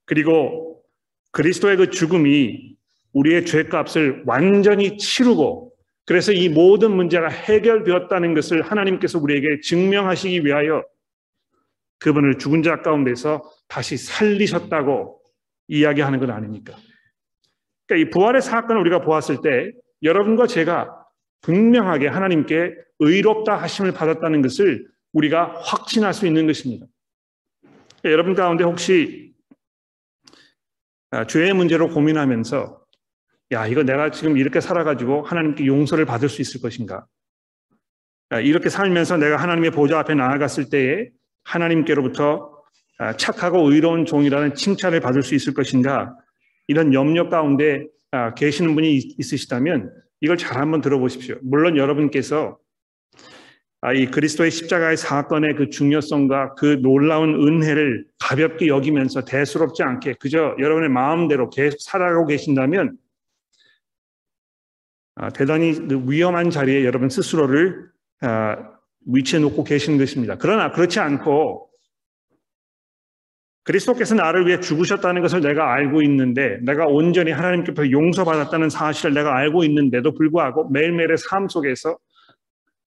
그리고 0.06 0.84
그리스도의 1.32 1.78
그 1.78 1.89
죽음이 1.91 2.75
우리의 3.13 3.45
죄값을 3.45 4.23
완전히 4.25 4.97
치르고 4.97 5.74
그래서 6.06 6.32
이 6.32 6.50
모든 6.50 6.96
문제가 6.96 7.28
해결되었다는 7.28 8.34
것을 8.36 8.62
하나님께서 8.62 9.20
우리에게 9.20 9.62
증명하시기 9.62 10.46
위하여 10.46 10.84
그분을 12.00 12.38
죽은 12.38 12.62
자 12.62 12.82
가운데서 12.82 13.41
다시 13.68 13.98
살리셨다고 13.98 15.20
이야기하는 15.68 16.20
것 16.20 16.30
아닙니까? 16.30 16.76
그러니까 17.88 18.08
이 18.08 18.12
부활의 18.12 18.41
사건을 18.41 18.82
우리가 18.82 19.02
보았을 19.02 19.41
때 19.41 19.72
여러분과 20.04 20.46
제가 20.46 21.06
분명하게 21.41 22.08
하나님께 22.08 22.76
의롭다 23.00 23.56
하심을 23.56 23.91
받았다는 23.94 24.41
것을 24.41 24.88
우리가 25.13 25.62
확신할 25.62 26.13
수 26.13 26.28
있는 26.28 26.46
것입니다. 26.48 26.86
그러니까 27.62 28.12
여러분 28.12 28.36
가운데 28.36 28.63
혹시 28.63 29.34
아, 31.12 31.26
죄의 31.26 31.54
문제로 31.54 31.88
고민하면서 31.89 32.85
야, 33.51 33.67
이거 33.67 33.84
내가 33.84 34.10
지금 34.10 34.38
이렇게 34.38 34.60
살아가지고 34.60 35.23
하나님께 35.23 35.65
용서를 35.65 36.05
받을 36.05 36.29
수 36.29 36.41
있을 36.41 36.62
것인가? 36.62 37.05
이렇게 38.43 38.69
살면서 38.69 39.17
내가 39.17 39.38
하나님의 39.38 39.71
보좌 39.71 39.99
앞에 39.99 40.15
나아갔을 40.15 40.69
때에 40.69 41.10
하나님께로부터 41.43 42.55
아, 42.97 43.17
착하고 43.17 43.71
의로운 43.71 44.05
종이라는 44.05 44.55
칭찬을 44.55 44.99
받을 45.01 45.21
수 45.21 45.36
있을 45.36 45.53
것인가? 45.53 46.15
이런 46.67 46.93
염려 46.93 47.29
가운데 47.29 47.86
아, 48.12 48.34
계시는 48.34 48.73
분이 48.73 48.95
있으시다면 49.17 49.91
이걸 50.21 50.38
잘 50.38 50.60
한번 50.60 50.81
들어보십시오. 50.81 51.36
물론 51.43 51.77
여러분께서 51.77 52.58
아, 53.81 53.93
이 53.93 54.08
그리스도의 54.08 54.49
십자가의 54.49 54.97
사건의 54.97 55.55
그 55.55 55.69
중요성과 55.69 56.55
그 56.55 56.79
놀라운 56.81 57.36
은혜를 57.36 58.05
가볍게 58.19 58.67
여기면서 58.67 59.25
대수롭지 59.25 59.84
않게 59.84 60.15
그저 60.19 60.55
여러분의 60.58 60.89
마음대로 60.89 61.49
계속 61.49 61.77
살아가고 61.81 62.25
계신다면 62.25 62.97
대단히 65.34 65.80
위험한 66.08 66.49
자리에 66.49 66.84
여러분 66.86 67.10
스스로를 67.10 67.89
위치해 69.08 69.41
놓고 69.41 69.63
계시는 69.63 69.97
것입니다. 69.97 70.36
그러나 70.38 70.71
그렇지 70.71 70.99
않고 70.99 71.69
그리스도께서 73.63 74.13
나를 74.13 74.45
위해 74.45 74.60
죽으셨다는 74.60 75.21
것을 75.21 75.41
내가 75.41 75.73
알고 75.73 76.04
있는데 76.04 76.60
내가 76.62 76.86
온전히 76.86 77.32
하나님께서 77.32 77.89
용서받았다는 77.89 78.69
사실을 78.69 79.15
내가 79.15 79.36
알고 79.36 79.63
있는데도 79.63 80.13
불구하고 80.13 80.69
매일매일의 80.69 81.17
삶 81.17 81.47
속에서 81.47 81.97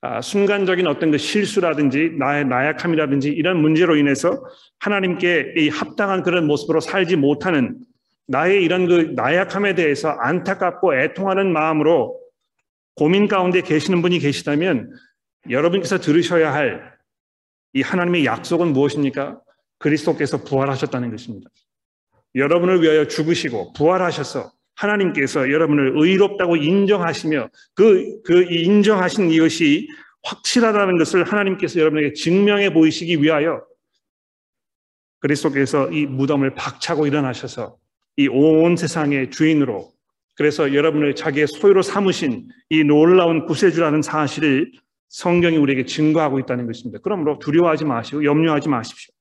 아, 0.00 0.20
순간적인 0.20 0.86
어떤 0.86 1.10
그 1.10 1.18
실수라든지 1.18 2.12
나의 2.16 2.44
나약함이라든지 2.44 3.30
이런 3.30 3.60
문제로 3.60 3.96
인해서 3.96 4.40
하나님께 4.78 5.54
이 5.56 5.68
합당한 5.68 6.22
그런 6.22 6.46
모습으로 6.46 6.78
살지 6.78 7.16
못하는 7.16 7.80
나의 8.28 8.62
이런 8.62 8.86
그 8.86 9.12
나약함에 9.16 9.74
대해서 9.74 10.10
안타깝고 10.10 10.94
애통하는 10.94 11.52
마음으로 11.52 12.20
고민 12.94 13.26
가운데 13.26 13.62
계시는 13.62 14.02
분이 14.02 14.20
계시다면 14.20 14.92
여러분께서 15.50 15.98
들으셔야 15.98 16.52
할 16.52 16.98
이 17.72 17.82
하나님의 17.82 18.24
약속은 18.24 18.72
무엇입니까? 18.72 19.40
그리스도께서 19.78 20.42
부활하셨다는 20.42 21.10
것입니다. 21.10 21.50
여러분을 22.34 22.82
위하여 22.82 23.06
죽으시고 23.06 23.72
부활하셔서 23.74 24.52
하나님께서 24.74 25.50
여러분을 25.50 25.92
의롭다고 25.96 26.56
인정하시며 26.56 27.48
그, 27.74 28.22
그 28.22 28.44
인정하신 28.44 29.30
이것이 29.30 29.88
확실하다는 30.22 30.98
것을 30.98 31.24
하나님께서 31.24 31.80
여러분에게 31.80 32.12
증명해 32.12 32.72
보이시기 32.72 33.22
위하여 33.22 33.62
그리스도께서 35.20 35.90
이 35.90 36.06
무덤을 36.06 36.54
박차고 36.54 37.06
일어나셔서 37.06 37.76
이 38.18 38.26
온 38.28 38.76
세상의 38.76 39.30
주인으로 39.30 39.92
그래서 40.34 40.74
여러분을 40.74 41.14
자기의 41.14 41.46
소유로 41.46 41.82
삼으신 41.82 42.48
이 42.70 42.84
놀라운 42.84 43.46
구세주라는 43.46 44.02
사실을 44.02 44.72
성경이 45.08 45.56
우리에게 45.56 45.84
증거하고 45.84 46.38
있다는 46.40 46.66
것입니다. 46.66 46.98
그러므로 47.02 47.38
두려워하지 47.38 47.84
마시고 47.84 48.24
염려하지 48.24 48.68
마십시오. 48.68 49.14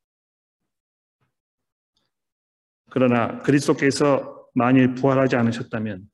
그러나 2.89 3.39
그리스도께서 3.39 4.47
만일 4.53 4.95
부활하지 4.95 5.35
않으셨다면 5.35 6.09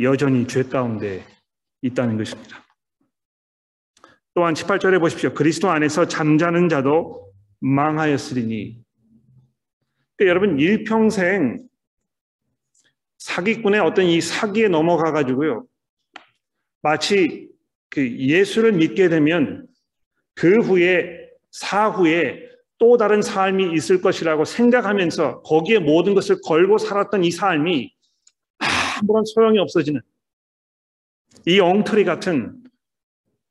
여전히 0.00 0.46
죄 0.46 0.62
가운데 0.62 1.26
있다는 1.82 2.16
것입니다. 2.16 2.64
또한 4.34 4.54
18절에 4.54 4.98
보십시오. 5.00 5.34
그리스도 5.34 5.70
안에서 5.70 6.08
잠자는 6.08 6.68
자도 6.68 7.30
망하였으리니. 7.60 8.82
그러니까 10.20 10.28
여러분 10.28 10.58
일평생 10.58 11.66
사기꾼의 13.16 13.80
어떤 13.80 14.04
이 14.04 14.20
사기에 14.20 14.68
넘어가 14.68 15.12
가지고요. 15.12 15.66
마치 16.82 17.48
그 17.88 18.18
예수를 18.18 18.72
믿게 18.72 19.08
되면 19.08 19.66
그 20.34 20.60
후에 20.60 21.30
사후에 21.50 22.50
또 22.78 22.98
다른 22.98 23.22
삶이 23.22 23.72
있을 23.74 24.02
것이라고 24.02 24.44
생각하면서 24.44 25.40
거기에 25.40 25.78
모든 25.78 26.12
것을 26.14 26.40
걸고 26.44 26.76
살았던 26.76 27.24
이 27.24 27.30
삶이 27.30 27.90
아무런 29.02 29.24
소용이 29.24 29.58
없어지는 29.58 30.02
이 31.46 31.60
엉터리 31.60 32.04
같은 32.04 32.62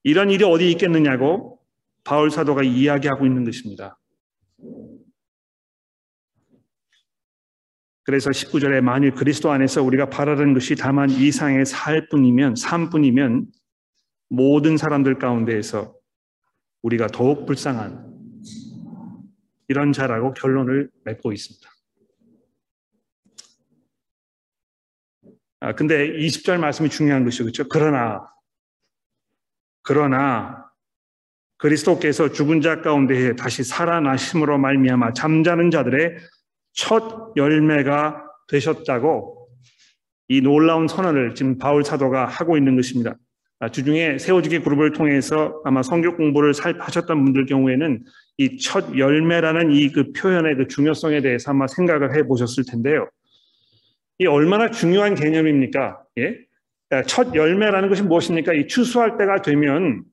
이런 0.03 0.29
일이 0.29 0.43
어디 0.43 0.71
있겠느냐고 0.71 1.59
바울 2.03 2.29
사도가 2.29 2.61
이야기하고 2.61 3.25
있는 3.25 3.43
것입니다. 3.43 3.99
그래서 8.03 8.29
19절에 8.29 8.81
만일 8.81 9.11
그리스도 9.11 9.51
안에서 9.51 9.83
우리가 9.83 10.09
바라는 10.09 10.53
것이 10.53 10.75
다만 10.75 11.09
이상의 11.09 11.65
살 11.65 12.07
뿐이면 12.09 12.55
삶뿐이면 12.55 13.47
모든 14.29 14.77
사람들 14.77 15.19
가운데에서 15.19 15.95
우리가 16.81 17.07
더욱 17.07 17.45
불쌍한 17.45 18.09
이런 19.67 19.93
자라고 19.93 20.33
결론을 20.33 20.89
맺고 21.03 21.31
있습니다. 21.31 21.69
아, 25.61 25.75
근데 25.75 26.07
20절 26.13 26.57
말씀이 26.57 26.89
중요한 26.89 27.25
것이죠. 27.25 27.43
그렇죠? 27.43 27.67
그러나, 27.67 28.25
그러나, 29.81 30.69
그리스도께서 31.57 32.31
죽은 32.31 32.61
자 32.61 32.81
가운데 32.81 33.35
다시 33.35 33.63
살아나심으로 33.63 34.57
말미암아 34.57 35.13
잠자는 35.13 35.71
자들의 35.71 36.17
첫 36.79 37.33
열매가 37.35 38.23
되셨다고 38.47 39.49
이 40.29 40.39
놀라운 40.39 40.87
선언을 40.87 41.35
지금 41.35 41.57
바울 41.57 41.83
사도가 41.83 42.25
하고 42.25 42.55
있는 42.55 42.77
것입니다. 42.77 43.15
아, 43.59 43.67
주중에 43.69 44.17
세워주기 44.17 44.59
그룹을 44.59 44.93
통해서 44.93 45.61
아마 45.65 45.83
성경 45.83 46.15
공부를 46.15 46.53
하셨던 46.53 47.25
분들 47.25 47.47
경우에는 47.47 48.03
이 48.37 48.57
첫 48.59 48.97
열매라는 48.97 49.71
이 49.73 49.89
그 49.91 50.13
표현의 50.13 50.55
그 50.55 50.67
중요성에 50.69 51.19
대해서 51.21 51.51
아마 51.51 51.67
생각을 51.67 52.15
해 52.15 52.23
보셨을 52.23 52.63
텐데요. 52.65 53.09
이 54.19 54.25
얼마나 54.25 54.71
중요한 54.71 55.15
개념입니까? 55.15 56.01
예? 56.19 56.37
아, 56.91 57.03
첫 57.03 57.35
열매라는 57.35 57.89
것이 57.89 58.03
무엇입니까? 58.03 58.53
이 58.53 58.67
추수할 58.67 59.17
때가 59.17 59.41
되면 59.41 60.03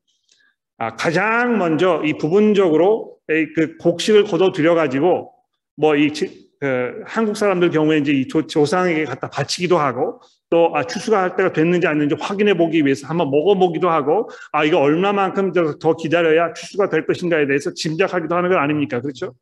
아, 0.79 0.97
가장 0.97 1.59
먼저 1.59 2.03
이 2.05 2.15
부분적으로 2.19 3.19
그 3.55 3.77
곡식을 3.77 4.25
거둬 4.25 4.51
들여 4.51 4.75
가지고 4.75 5.33
뭐 5.77 5.95
이 5.95 6.13
그 6.61 7.03
한국 7.05 7.37
사람들 7.37 7.71
경우에 7.71 7.99
이제 7.99 8.13
이 8.13 8.29
조, 8.29 8.47
조상에게 8.47 9.05
갖다 9.05 9.29
바치기도 9.29 9.79
하고 9.79 10.21
또 10.49 10.73
아, 10.75 10.85
추수가 10.85 11.21
할 11.23 11.37
때가 11.37 11.53
됐는지 11.53 11.87
안 11.87 11.99
됐는지 11.99 12.17
확인해 12.21 12.55
보기 12.55 12.85
위해서 12.85 13.07
한번 13.07 13.31
먹어보기도 13.31 13.91
하고 13.91 14.31
아 14.53 14.65
이거 14.65 14.79
얼마만큼 14.79 15.53
더 15.79 15.97
기다려야 15.97 16.53
추수가 16.55 16.89
될 16.89 17.07
것인가에 17.07 17.47
대해서 17.47 17.75
짐작하기도 17.75 18.35
하는 18.35 18.49
것 18.49 18.57
아닙니까? 18.57 19.01
그렇죠? 19.01 19.35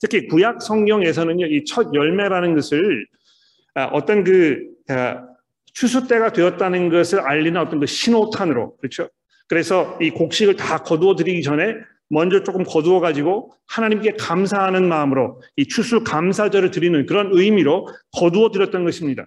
특히 0.00 0.26
구약 0.26 0.60
성경에서는요 0.62 1.46
이 1.46 1.64
첫 1.66 1.94
열매라는 1.94 2.54
것을 2.54 3.06
아, 3.74 3.84
어떤 3.86 4.24
그 4.24 4.60
아, 4.88 5.22
추수 5.72 6.08
때가 6.08 6.32
되었다는 6.32 6.88
것을 6.88 7.20
알리는 7.20 7.60
어떤 7.60 7.80
그 7.80 7.86
신호탄으로 7.86 8.76
그렇죠? 8.78 9.08
그래서 9.48 9.96
이 10.00 10.10
곡식을 10.10 10.56
다 10.56 10.78
거두어 10.78 11.14
드리기 11.14 11.42
전에 11.42 11.74
먼저 12.08 12.42
조금 12.42 12.64
거두어 12.64 13.00
가지고 13.00 13.52
하나님께 13.66 14.12
감사하는 14.12 14.88
마음으로 14.88 15.40
이 15.56 15.66
추수 15.66 16.04
감사절을 16.04 16.70
드리는 16.70 17.06
그런 17.06 17.30
의미로 17.32 17.88
거두어 18.12 18.50
드렸던 18.50 18.84
것입니다. 18.84 19.26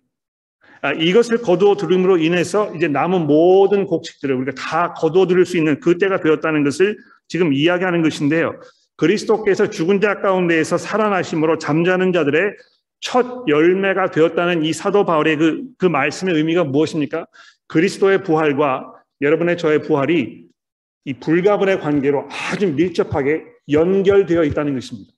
아, 0.81 0.93
이것을 0.93 1.41
거두어 1.41 1.75
드림으로 1.75 2.17
인해서 2.17 2.73
이제 2.75 2.87
남은 2.87 3.27
모든 3.27 3.85
곡식들을 3.85 4.33
우리가 4.33 4.51
다 4.55 4.93
거두어 4.93 5.27
드릴 5.27 5.45
수 5.45 5.57
있는 5.57 5.79
그때가 5.79 6.21
되었다는 6.21 6.63
것을 6.63 6.97
지금 7.27 7.53
이야기하는 7.53 8.01
것인데요. 8.01 8.59
그리스도께서 8.95 9.69
죽은 9.69 9.99
자 10.01 10.21
가운데에서 10.21 10.77
살아나심으로 10.77 11.57
잠자는 11.57 12.13
자들의 12.13 12.53
첫 13.01 13.45
열매가 13.47 14.11
되었다는 14.11 14.63
이 14.63 14.73
사도 14.73 15.05
바울의 15.05 15.37
그, 15.37 15.63
그 15.77 15.85
말씀의 15.85 16.35
의미가 16.35 16.65
무엇입니까? 16.65 17.25
그리스도의 17.67 18.23
부활과 18.23 18.91
여러분의 19.21 19.57
저의 19.57 19.81
부활이 19.83 20.48
이 21.05 21.13
불가분의 21.13 21.79
관계로 21.79 22.27
아주 22.29 22.73
밀접하게 22.73 23.45
연결되어 23.69 24.43
있다는 24.43 24.73
것입니다. 24.73 25.13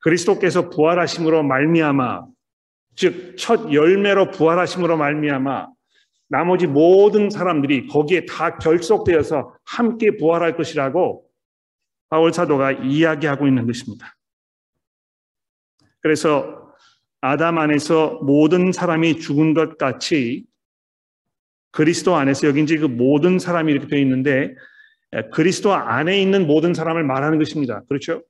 그리스도께서 0.00 0.70
부활하심으로 0.70 1.42
말미암아 1.42 2.26
즉 2.94 3.36
첫 3.36 3.72
열매로 3.72 4.30
부활하심으로 4.30 4.96
말미암아 4.96 5.68
나머지 6.28 6.66
모든 6.66 7.28
사람들이 7.30 7.88
거기에 7.88 8.24
다 8.26 8.56
결속되어서 8.56 9.56
함께 9.64 10.16
부활할 10.16 10.56
것이라고 10.56 11.26
바울 12.08 12.32
사도가 12.32 12.72
이야기하고 12.72 13.46
있는 13.46 13.66
것입니다. 13.66 14.14
그래서 16.00 16.72
아담 17.20 17.58
안에서 17.58 18.20
모든 18.22 18.72
사람이 18.72 19.20
죽은 19.20 19.54
것 19.54 19.78
같이 19.78 20.44
그리스도 21.72 22.14
안에서 22.14 22.46
여기 22.46 22.62
이제 22.62 22.76
그 22.76 22.84
모든 22.86 23.38
사람이 23.38 23.72
이렇게 23.72 23.88
되어 23.88 23.98
있는데 23.98 24.54
그리스도 25.32 25.74
안에 25.74 26.20
있는 26.20 26.46
모든 26.46 26.74
사람을 26.74 27.02
말하는 27.02 27.38
것입니다. 27.38 27.82
그렇죠? 27.88 28.22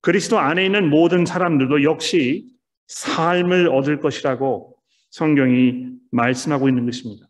그리스도 0.00 0.38
안에 0.38 0.64
있는 0.64 0.90
모든 0.90 1.24
사람들도 1.24 1.82
역시 1.82 2.48
삶을 2.88 3.68
얻을 3.68 4.00
것이라고 4.00 4.76
성경이 5.10 5.92
말씀하고 6.10 6.68
있는 6.68 6.86
것입니다. 6.86 7.26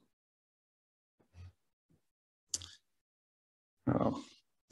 어, 3.87 4.13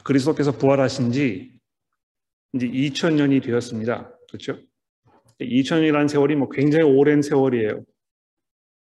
그리스도께서 0.03 0.53
부활하신 0.53 1.13
지 1.13 1.53
이제 2.55 2.69
2000년이 2.69 3.43
되었습니다. 3.43 4.11
그렇죠? 4.29 4.59
2000년이라는 5.41 6.09
세월이 6.09 6.37
뭐 6.37 6.49
굉장히 6.49 6.85
오랜 6.85 7.23
세월이에요. 7.23 7.85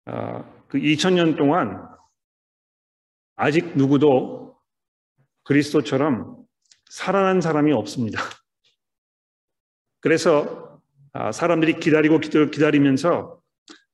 어, 0.05 0.65
그 0.67 0.77
2000년 0.77 1.37
동안 1.37 1.96
아직 3.37 3.77
누구도 3.77 4.57
그리스도처럼 5.43 6.35
살아난 6.89 7.39
사람이 7.39 7.71
없습니다. 7.71 8.19
그래서 10.01 10.81
아, 11.13 11.31
사람들이 11.31 11.79
기다리고 11.79 12.19
기다리면서 12.19 13.39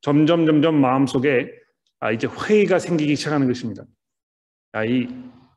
점점 0.02 0.46
점점 0.46 0.80
마음속에 0.80 1.52
아, 2.00 2.12
이제 2.12 2.28
회의가 2.28 2.80
생기기 2.80 3.16
시작하는 3.16 3.48
것입니다. 3.48 3.84
아, 4.72 4.86
이 4.86 5.08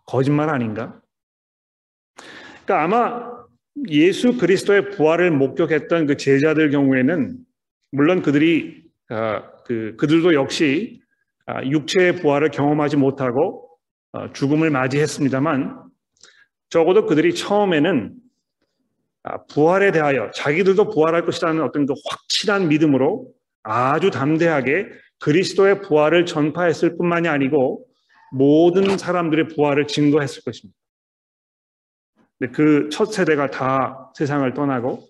거짓말 0.04 0.50
아닌가? 0.50 1.00
그러니까 2.64 2.82
아마 2.82 3.36
예수 3.88 4.36
그리스도의 4.36 4.90
부활을 4.90 5.30
목격했던 5.30 6.06
그 6.06 6.16
제자들 6.16 6.70
경우에는 6.70 7.38
물론 7.92 8.22
그들이 8.22 8.84
그 9.64 9.94
그들도 9.96 10.34
역시 10.34 11.02
육체의 11.64 12.16
부활을 12.16 12.50
경험하지 12.50 12.96
못하고 12.96 13.65
어, 13.65 13.65
죽음을 14.32 14.70
맞이했습니다만 14.70 15.82
적어도 16.70 17.06
그들이 17.06 17.34
처음에는 17.34 18.14
아, 19.24 19.44
부활에 19.46 19.90
대하여 19.90 20.30
자기들도 20.32 20.90
부활할 20.90 21.24
것이라는 21.24 21.62
어떤 21.62 21.86
그 21.86 21.94
확실한 22.08 22.68
믿음으로 22.68 23.32
아주 23.62 24.10
담대하게 24.10 24.86
그리스도의 25.18 25.82
부활을 25.82 26.26
전파했을 26.26 26.96
뿐만이 26.96 27.28
아니고 27.28 27.86
모든 28.32 28.98
사람들의 28.98 29.48
부활을 29.48 29.86
증거했을 29.86 30.42
것입니다. 30.42 30.78
그첫 32.52 33.12
세대가 33.12 33.50
다 33.50 34.12
세상을 34.14 34.52
떠나고 34.54 35.08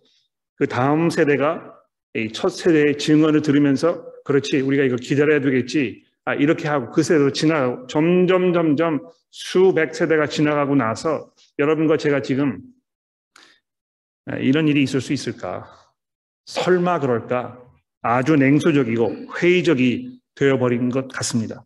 그 0.56 0.66
다음 0.66 1.10
세대가 1.10 1.72
이 2.14 2.32
첫 2.32 2.48
세대의 2.48 2.96
증언을 2.96 3.42
들으면서 3.42 4.10
그렇지 4.24 4.60
우리가 4.60 4.84
이거 4.84 4.96
기다려야 4.96 5.40
되겠지 5.40 6.05
아, 6.26 6.34
이렇게 6.34 6.66
하고 6.66 6.90
그 6.90 7.02
세대로 7.04 7.32
지나가고 7.32 7.86
점점 7.86 8.52
점점 8.52 9.00
수백 9.30 9.94
세대가 9.94 10.26
지나가고 10.26 10.74
나서 10.74 11.30
여러분과 11.58 11.96
제가 11.96 12.20
지금 12.20 12.60
아, 14.26 14.36
이런 14.36 14.66
일이 14.66 14.82
있을 14.82 15.00
수 15.00 15.12
있을까? 15.12 15.70
설마 16.46 16.98
그럴까? 16.98 17.62
아주 18.02 18.34
냉소적이고 18.34 19.34
회의적이 19.40 20.20
되어버린 20.34 20.90
것 20.90 21.06
같습니다. 21.08 21.64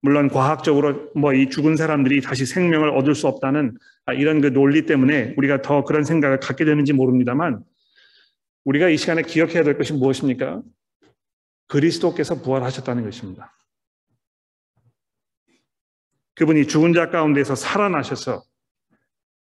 물론 0.00 0.28
과학적으로 0.28 1.10
뭐 1.16 1.34
이 1.34 1.50
죽은 1.50 1.74
사람들이 1.74 2.20
다시 2.20 2.46
생명을 2.46 2.90
얻을 2.90 3.16
수 3.16 3.26
없다는 3.26 3.76
아, 4.06 4.12
이런 4.12 4.40
그 4.40 4.52
논리 4.52 4.86
때문에 4.86 5.34
우리가 5.36 5.60
더 5.62 5.82
그런 5.82 6.04
생각을 6.04 6.38
갖게 6.38 6.64
되는지 6.64 6.92
모릅니다만 6.92 7.64
우리가 8.64 8.90
이 8.90 8.96
시간에 8.96 9.22
기억해야 9.22 9.64
될 9.64 9.76
것이 9.76 9.92
무엇입니까? 9.92 10.62
그리스도께서 11.68 12.42
부활하셨다는 12.42 13.04
것입니다. 13.04 13.54
그분이 16.34 16.66
죽은 16.66 16.92
자 16.92 17.10
가운데서 17.10 17.54
살아나셔서 17.54 18.42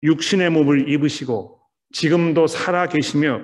육신의 0.03 0.49
몸을 0.51 0.89
입으시고 0.89 1.61
지금도 1.93 2.47
살아 2.47 2.87
계시며 2.87 3.41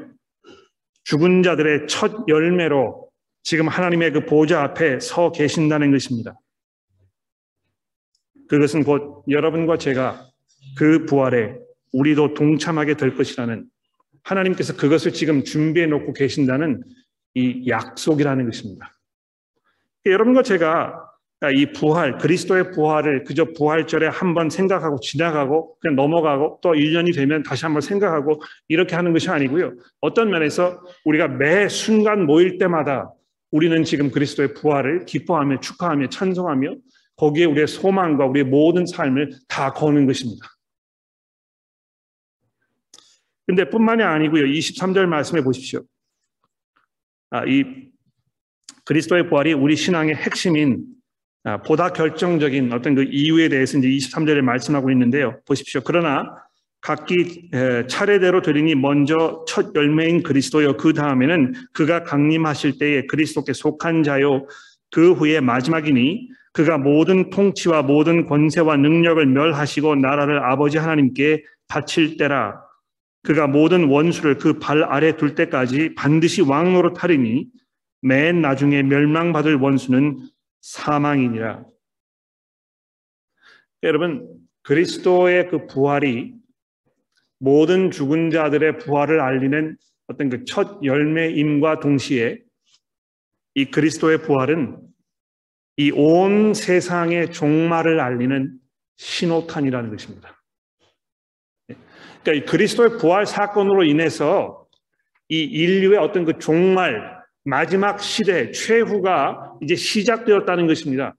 죽은 1.05 1.43
자들의 1.43 1.87
첫 1.87 2.27
열매로 2.27 3.09
지금 3.43 3.67
하나님의 3.67 4.11
그 4.13 4.25
보좌 4.25 4.63
앞에 4.63 4.99
서 4.99 5.31
계신다는 5.31 5.91
것입니다. 5.91 6.39
그것은 8.47 8.83
곧 8.83 9.23
여러분과 9.29 9.77
제가 9.77 10.25
그 10.77 11.05
부활에 11.05 11.57
우리도 11.91 12.33
동참하게 12.33 12.97
될 12.97 13.15
것이라는 13.15 13.65
하나님께서 14.23 14.75
그것을 14.75 15.13
지금 15.13 15.43
준비해 15.43 15.85
놓고 15.85 16.13
계신다는 16.13 16.83
이 17.35 17.67
약속이라는 17.67 18.45
것입니다. 18.45 18.91
여러분과 20.05 20.43
제가 20.43 21.09
이 21.53 21.65
부활, 21.73 22.17
그리스도의 22.17 22.71
부활을 22.71 23.25
그저 23.25 23.45
부활절에 23.53 24.07
한번 24.07 24.49
생각하고 24.49 24.99
지나가고 25.01 25.77
그냥 25.79 25.95
넘어가고 25.95 26.59
또 26.61 26.71
1년이 26.71 27.13
되면 27.13 27.43
다시 27.43 27.65
한번 27.65 27.81
생각하고 27.81 28.41
이렇게 28.69 28.95
하는 28.95 29.11
것이 29.11 29.29
아니고요. 29.29 29.73
어떤 29.99 30.29
면에서 30.29 30.79
우리가 31.03 31.27
매 31.27 31.67
순간 31.67 32.25
모일 32.25 32.57
때마다 32.57 33.11
우리는 33.51 33.83
지금 33.83 34.09
그리스도의 34.09 34.53
부활을 34.53 35.05
기뻐하며 35.05 35.59
축하하며 35.59 36.09
찬송하며 36.09 36.75
거기에 37.17 37.45
우리의 37.45 37.67
소망과 37.67 38.25
우리의 38.25 38.45
모든 38.45 38.85
삶을 38.85 39.31
다 39.47 39.73
거는 39.73 40.05
것입니다. 40.05 40.47
근데 43.45 43.69
뿐만이 43.69 44.01
아니고요. 44.01 44.45
23절 44.45 45.05
말씀해 45.05 45.43
보십시오. 45.43 45.81
아, 47.33 47.43
이 47.45 47.65
그리스도의 48.85 49.27
부활이 49.27 49.53
우리 49.53 49.75
신앙의 49.75 50.13
핵심인 50.13 50.85
아, 51.43 51.57
보다 51.63 51.89
결정적인 51.89 52.71
어떤 52.71 52.93
그 52.93 53.03
이유에 53.09 53.49
대해서 53.49 53.79
이제 53.79 53.87
23절에 53.87 54.41
말씀하고 54.41 54.91
있는데요. 54.91 55.41
보십시오. 55.47 55.81
그러나 55.83 56.35
각기 56.79 57.49
차례대로 57.87 58.41
드리니 58.41 58.75
먼저 58.75 59.45
첫 59.47 59.73
열매인 59.73 60.21
그리스도요. 60.21 60.77
그 60.77 60.93
다음에는 60.93 61.53
그가 61.73 62.03
강림하실 62.03 62.77
때에 62.77 63.05
그리스도께 63.07 63.53
속한 63.53 64.03
자요. 64.03 64.45
그 64.91 65.13
후에 65.13 65.39
마지막이니 65.39 66.29
그가 66.51 66.77
모든 66.77 67.31
통치와 67.31 67.81
모든 67.81 68.27
권세와 68.27 68.77
능력을 68.77 69.25
멸하시고 69.25 69.95
나라를 69.95 70.43
아버지 70.43 70.77
하나님께 70.77 71.43
바칠 71.67 72.17
때라. 72.17 72.61
그가 73.23 73.47
모든 73.47 73.85
원수를 73.85 74.37
그 74.37 74.59
발 74.59 74.83
아래 74.83 75.15
둘 75.15 75.33
때까지 75.35 75.95
반드시 75.95 76.41
왕노로 76.41 76.93
타리니 76.93 77.47
맨 78.01 78.41
나중에 78.41 78.83
멸망받을 78.83 79.55
원수는 79.55 80.27
사망이니라. 80.61 81.65
여러분, 83.83 84.27
그리스도의 84.63 85.49
그 85.49 85.67
부활이 85.67 86.33
모든 87.39 87.91
죽은 87.91 88.31
자들의 88.31 88.77
부활을 88.79 89.19
알리는 89.19 89.77
어떤 90.07 90.29
그 90.29 90.45
첫 90.45 90.83
열매임과 90.83 91.79
동시에 91.79 92.39
이 93.55 93.65
그리스도의 93.65 94.21
부활은 94.23 94.79
이 95.77 95.91
온 95.91 96.53
세상의 96.53 97.31
종말을 97.31 97.99
알리는 97.99 98.57
신호탄이라는 98.97 99.89
것입니다. 99.91 100.32
그러니까 102.23 102.33
이 102.33 102.45
그리스도의 102.49 102.97
부활 102.97 103.25
사건으로 103.25 103.83
인해서 103.83 104.65
이 105.29 105.43
인류의 105.43 105.97
어떤 105.99 106.25
그 106.25 106.39
종말, 106.39 107.21
마지막 107.43 108.01
시대, 108.01 108.51
최후가 108.51 109.57
이제 109.61 109.75
시작되었다는 109.75 110.67
것입니다. 110.67 111.15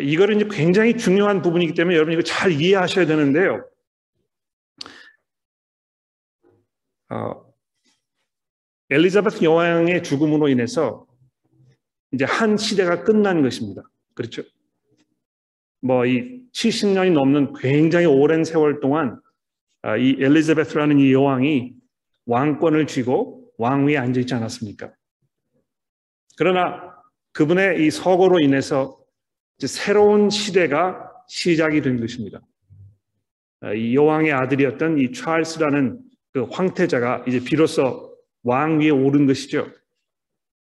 이거는 0.00 0.36
이제 0.36 0.48
굉장히 0.50 0.96
중요한 0.96 1.42
부분이기 1.42 1.74
때문에 1.74 1.96
여러분 1.96 2.12
이거 2.12 2.22
잘 2.22 2.52
이해하셔야 2.52 3.06
되는데요. 3.06 3.64
어, 7.08 7.46
엘리자베스 8.90 9.44
여왕의 9.44 10.02
죽음으로 10.02 10.48
인해서 10.48 11.06
이제 12.12 12.24
한 12.24 12.56
시대가 12.56 13.04
끝난 13.04 13.42
것입니다. 13.42 13.82
그렇죠? 14.14 14.42
뭐 15.80 16.04
이 16.04 16.42
70년이 16.52 17.12
넘는 17.12 17.52
굉장히 17.54 18.06
오랜 18.06 18.42
세월 18.44 18.80
동안 18.80 19.12
아, 19.14 19.25
이 19.94 20.16
엘리자베스라는 20.18 20.98
이 20.98 21.12
여왕이 21.12 21.74
왕권을 22.26 22.88
쥐고 22.88 23.52
왕 23.58 23.86
위에 23.86 23.96
앉아 23.96 24.20
있지 24.20 24.34
않았습니까? 24.34 24.92
그러나 26.36 26.94
그분의 27.32 27.86
이 27.86 27.90
서거로 27.90 28.40
인해서 28.40 28.98
새로운 29.58 30.28
시대가 30.30 31.12
시작이 31.28 31.82
된 31.82 32.00
것입니다. 32.00 32.40
아, 33.60 33.72
이 33.72 33.94
여왕의 33.94 34.32
아들이었던 34.32 34.98
이 34.98 35.12
찰스라는 35.12 36.00
그 36.32 36.42
황태자가 36.50 37.24
이제 37.26 37.40
비로소 37.40 38.16
왕 38.42 38.80
위에 38.80 38.90
오른 38.90 39.26
것이죠. 39.26 39.68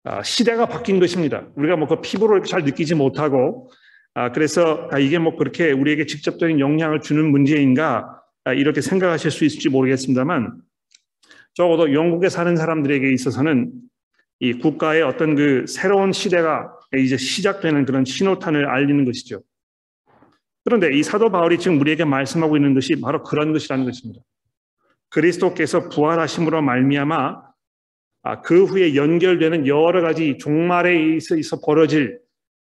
아, 0.04 0.22
시대가 0.22 0.66
바뀐 0.66 1.00
것입니다. 1.00 1.48
우리가 1.56 1.76
뭐 1.76 1.88
그 1.88 2.00
피부로 2.00 2.42
잘 2.42 2.62
느끼지 2.62 2.94
못하고 2.94 3.70
아, 4.14 4.30
그래서 4.32 4.88
이게 5.00 5.18
뭐 5.18 5.36
그렇게 5.36 5.72
우리에게 5.72 6.06
직접적인 6.06 6.60
영향을 6.60 7.00
주는 7.00 7.30
문제인가 7.30 8.22
이렇게 8.54 8.80
생각하실 8.80 9.30
수 9.30 9.44
있을지 9.44 9.68
모르겠습니다만 9.68 10.60
적어도 11.54 11.92
영국에 11.92 12.28
사는 12.28 12.54
사람들에게 12.54 13.12
있어서는 13.12 13.72
이 14.40 14.52
국가의 14.52 15.02
어떤 15.02 15.34
그 15.34 15.64
새로운 15.66 16.12
시대가 16.12 16.70
이제 16.96 17.16
시작되는 17.16 17.86
그런 17.86 18.04
신호탄을 18.04 18.66
알리는 18.66 19.04
것이죠. 19.04 19.42
그런데 20.64 20.96
이 20.96 21.02
사도 21.02 21.30
바울이 21.30 21.58
지금 21.58 21.80
우리에게 21.80 22.04
말씀하고 22.04 22.56
있는 22.56 22.74
것이 22.74 23.00
바로 23.00 23.22
그런 23.22 23.52
것이라는 23.52 23.84
것입니다. 23.84 24.20
그리스도께서 25.08 25.88
부활하심으로 25.88 26.60
말미암아 26.62 27.46
아, 28.22 28.40
그 28.40 28.64
후에 28.64 28.96
연결되는 28.96 29.68
여러 29.68 30.02
가지 30.02 30.36
종말에 30.38 31.16
있어 31.16 31.60
벌어질 31.60 32.18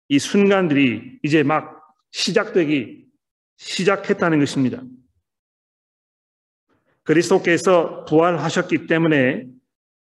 이 0.09 0.19
순간들이 0.19 1.19
이제 1.25 1.43
막 1.43 1.83
시작되기 2.13 3.05
시작했다는 3.57 4.39
것입니다. 4.39 4.81
그리스도께서 7.09 8.05
부활하셨기 8.05 8.87
때문에 8.87 9.47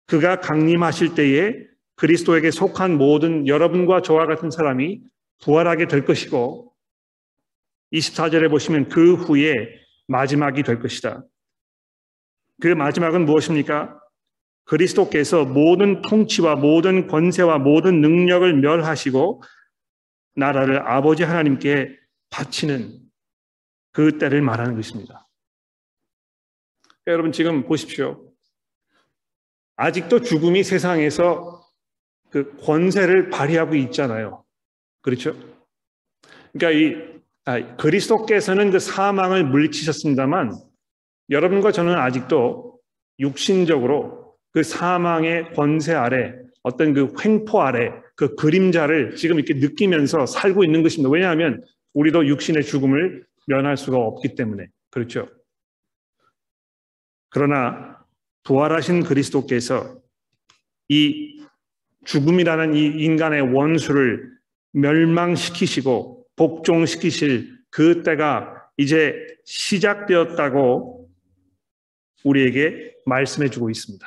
그가 0.07 0.41
강림하실 0.41 1.15
때에 1.15 1.55
그리스도에게 1.97 2.51
속한 2.51 2.99
모든 2.99 3.47
여러분과 3.47 4.03
저와 4.03 4.27
같은 4.27 4.51
사람이 4.51 5.01
부활하게 5.43 5.87
될 5.87 6.05
것이고 6.05 6.75
24절에 7.95 8.51
보시면 8.51 8.91
그 8.91 9.15
후에 9.15 9.81
마지막이 10.09 10.63
될 10.63 10.79
것이다. 10.79 11.25
그 12.61 12.69
마지막은 12.69 13.25
무엇입니까? 13.25 13.99
그리스도께서 14.65 15.47
모든 15.47 16.03
통치와 16.03 16.57
모든 16.57 17.07
권세와 17.07 17.59
모든 17.59 18.03
능력을 18.03 18.53
멸하시고 18.61 19.43
나라를 20.37 20.87
아버지 20.87 21.23
하나님께 21.23 21.99
바치는 22.29 22.99
그 23.93 24.19
때를 24.19 24.43
말하는 24.43 24.77
것입니다. 24.77 25.30
여러분 27.11 27.33
지금 27.33 27.65
보십시오. 27.65 28.31
아직도 29.77 30.21
죽음이 30.21 30.63
세상에서 30.63 31.65
그 32.31 32.57
권세를 32.59 33.31
발휘하고 33.31 33.75
있잖아요. 33.77 34.45
그렇죠? 35.03 35.35
그러니까 36.53 36.71
이 36.71 37.21
아, 37.47 37.77
그리스도께서는 37.77 38.71
그 38.71 38.79
사망을 38.79 39.45
물리치셨습니다만 39.45 40.53
여러분과 41.31 41.73
저는 41.73 41.95
아직도 41.95 42.79
육신적으로 43.19 44.35
그 44.53 44.63
사망의 44.63 45.53
권세 45.55 45.95
아래 45.95 46.35
어떤 46.63 46.93
그 46.93 47.13
횡포 47.25 47.61
아래 47.61 47.91
그 48.17 48.35
그림자를 48.35 49.17
지금 49.17 49.37
이렇게 49.39 49.55
느끼면서 49.55 50.27
살고 50.27 50.65
있는 50.65 50.83
것입니다. 50.83 51.11
왜냐하면 51.11 51.65
우리도 51.95 52.27
육신의 52.27 52.65
죽음을 52.65 53.25
면할 53.47 53.77
수가 53.77 53.97
없기 53.97 54.35
때문에 54.35 54.67
그렇죠. 54.91 55.29
그러나 57.31 58.05
부활하신 58.45 59.05
그리스도께서 59.05 60.01
이 60.89 61.45
죽음이라는 62.05 62.75
이 62.75 62.87
인간의 63.05 63.55
원수를 63.55 64.31
멸망시키시고 64.73 66.27
복종시키실 66.37 67.59
그 67.71 68.03
때가 68.03 68.69
이제 68.77 69.15
시작되었다고 69.45 71.09
우리에게 72.25 72.95
말씀해 73.07 73.51
주고 73.51 73.71
있습니다. 73.71 74.07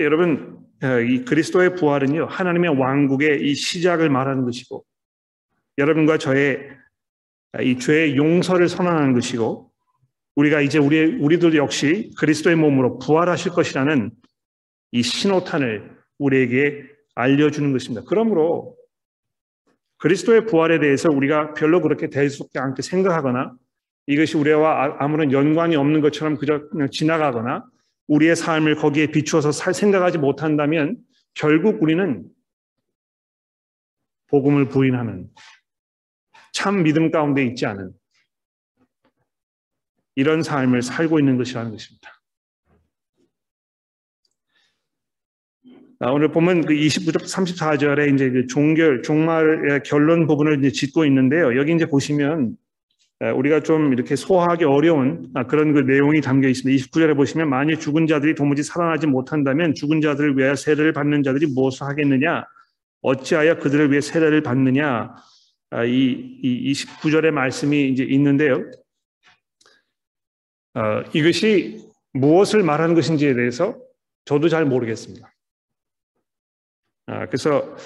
여러분, 0.00 0.64
어, 0.82 1.00
이 1.00 1.24
그리스도의 1.24 1.74
부활은요, 1.74 2.26
하나님의 2.26 2.78
왕국의 2.78 3.48
이 3.48 3.54
시작을 3.54 4.08
말하는 4.10 4.44
것이고, 4.44 4.84
여러분과 5.76 6.18
저의 6.18 6.70
이 7.60 7.78
죄의 7.78 8.16
용서를 8.16 8.68
선언하는 8.68 9.14
것이고, 9.14 9.67
우리가 10.38 10.60
이제 10.60 10.78
우리, 10.78 11.16
우리들 11.16 11.56
역시 11.56 12.12
그리스도의 12.16 12.54
몸으로 12.54 13.00
부활하실 13.00 13.52
것이라는 13.52 14.12
이 14.92 15.02
신호탄을 15.02 15.90
우리에게 16.18 16.84
알려주는 17.16 17.72
것입니다. 17.72 18.04
그러므로 18.06 18.76
그리스도의 19.96 20.46
부활에 20.46 20.78
대해서 20.78 21.08
우리가 21.12 21.54
별로 21.54 21.82
그렇게 21.82 22.08
대수롭지 22.08 22.56
않게 22.56 22.82
생각하거나 22.82 23.52
이것이 24.06 24.36
우리와 24.36 24.84
아, 24.84 24.96
아무런 25.00 25.32
연관이 25.32 25.74
없는 25.74 26.00
것처럼 26.02 26.36
그저 26.36 26.68
그냥 26.68 26.88
지나가거나 26.92 27.64
우리의 28.06 28.36
삶을 28.36 28.76
거기에 28.76 29.08
비추어서 29.08 29.50
살 29.50 29.74
생각하지 29.74 30.18
못한다면 30.18 30.98
결국 31.34 31.82
우리는 31.82 32.24
복음을 34.28 34.68
부인하는 34.68 35.28
참 36.52 36.84
믿음 36.84 37.10
가운데 37.10 37.44
있지 37.44 37.66
않은 37.66 37.97
이런 40.18 40.42
삶을 40.42 40.82
살고 40.82 41.20
있는 41.20 41.38
것이라는 41.38 41.70
것입니다. 41.70 42.10
오늘 46.00 46.32
보면 46.32 46.62
그 46.62 46.74
29절 46.74 47.22
34절에 47.22 48.12
이제 48.12 48.28
그 48.28 48.48
종결 48.48 49.02
종말의 49.02 49.84
결론 49.84 50.26
부분을 50.26 50.58
이제 50.58 50.72
짓고 50.72 51.04
있는데요. 51.04 51.56
여기 51.56 51.72
이제 51.72 51.86
보시면 51.86 52.56
우리가 53.36 53.60
좀 53.60 53.92
이렇게 53.92 54.16
소화하기 54.16 54.64
어려운 54.64 55.30
아, 55.34 55.46
그런 55.46 55.72
그 55.72 55.80
내용이 55.80 56.20
담겨 56.20 56.48
있습니다. 56.48 56.84
29절에 56.84 57.14
보시면 57.16 57.48
만일 57.48 57.78
죽은 57.78 58.08
자들이 58.08 58.34
도무지 58.34 58.64
살아나지 58.64 59.06
못한다면 59.06 59.72
죽은 59.74 60.00
자들을 60.00 60.36
위하여 60.36 60.56
세례를 60.56 60.92
받는 60.92 61.22
자들이 61.22 61.46
무엇을 61.46 61.86
하겠느냐? 61.86 62.44
어찌하여 63.02 63.60
그들을 63.60 63.92
위해 63.92 64.00
세례를 64.00 64.42
받느냐? 64.42 65.14
아, 65.70 65.84
이, 65.84 66.40
이 66.42 66.72
29절의 66.72 67.30
말씀이 67.30 67.88
이제 67.90 68.02
있는데요. 68.02 68.64
어, 70.74 71.02
이것이 71.12 71.88
무엇을 72.12 72.62
말하는 72.62 72.94
것인지에 72.94 73.34
대해서 73.34 73.76
저도 74.24 74.48
잘 74.48 74.64
모르겠습니다. 74.64 75.32
아, 77.06 77.26
그래서 77.26 77.76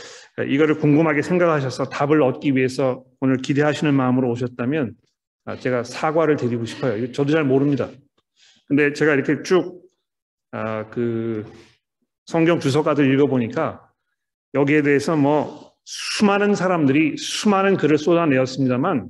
이거를 0.48 0.78
궁금하게 0.78 1.22
생각하셔서 1.22 1.84
답을 1.84 2.22
얻기 2.22 2.56
위해서 2.56 3.04
오늘 3.20 3.36
기대하시는 3.36 3.94
마음으로 3.94 4.30
오셨다면 4.30 4.94
아, 5.44 5.56
제가 5.56 5.84
사과를 5.84 6.36
드리고 6.36 6.64
싶어요. 6.64 7.12
저도 7.12 7.32
잘 7.32 7.44
모릅니다. 7.44 7.88
근데 8.66 8.92
제가 8.92 9.14
이렇게 9.14 9.42
쭉그 9.42 9.82
아, 10.52 10.84
성경 12.26 12.60
주석가들 12.60 13.12
읽어보니까 13.14 13.88
여기에 14.54 14.82
대해서 14.82 15.16
뭐 15.16 15.72
수많은 15.84 16.54
사람들이 16.54 17.16
수많은 17.16 17.76
글을 17.76 17.98
쏟아내었습니다만 17.98 19.08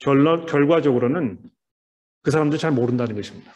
결론, 0.00 0.46
결과적으로는 0.46 1.38
그 2.24 2.30
사람들 2.30 2.58
잘 2.58 2.72
모른다는 2.72 3.14
것입니다. 3.14 3.52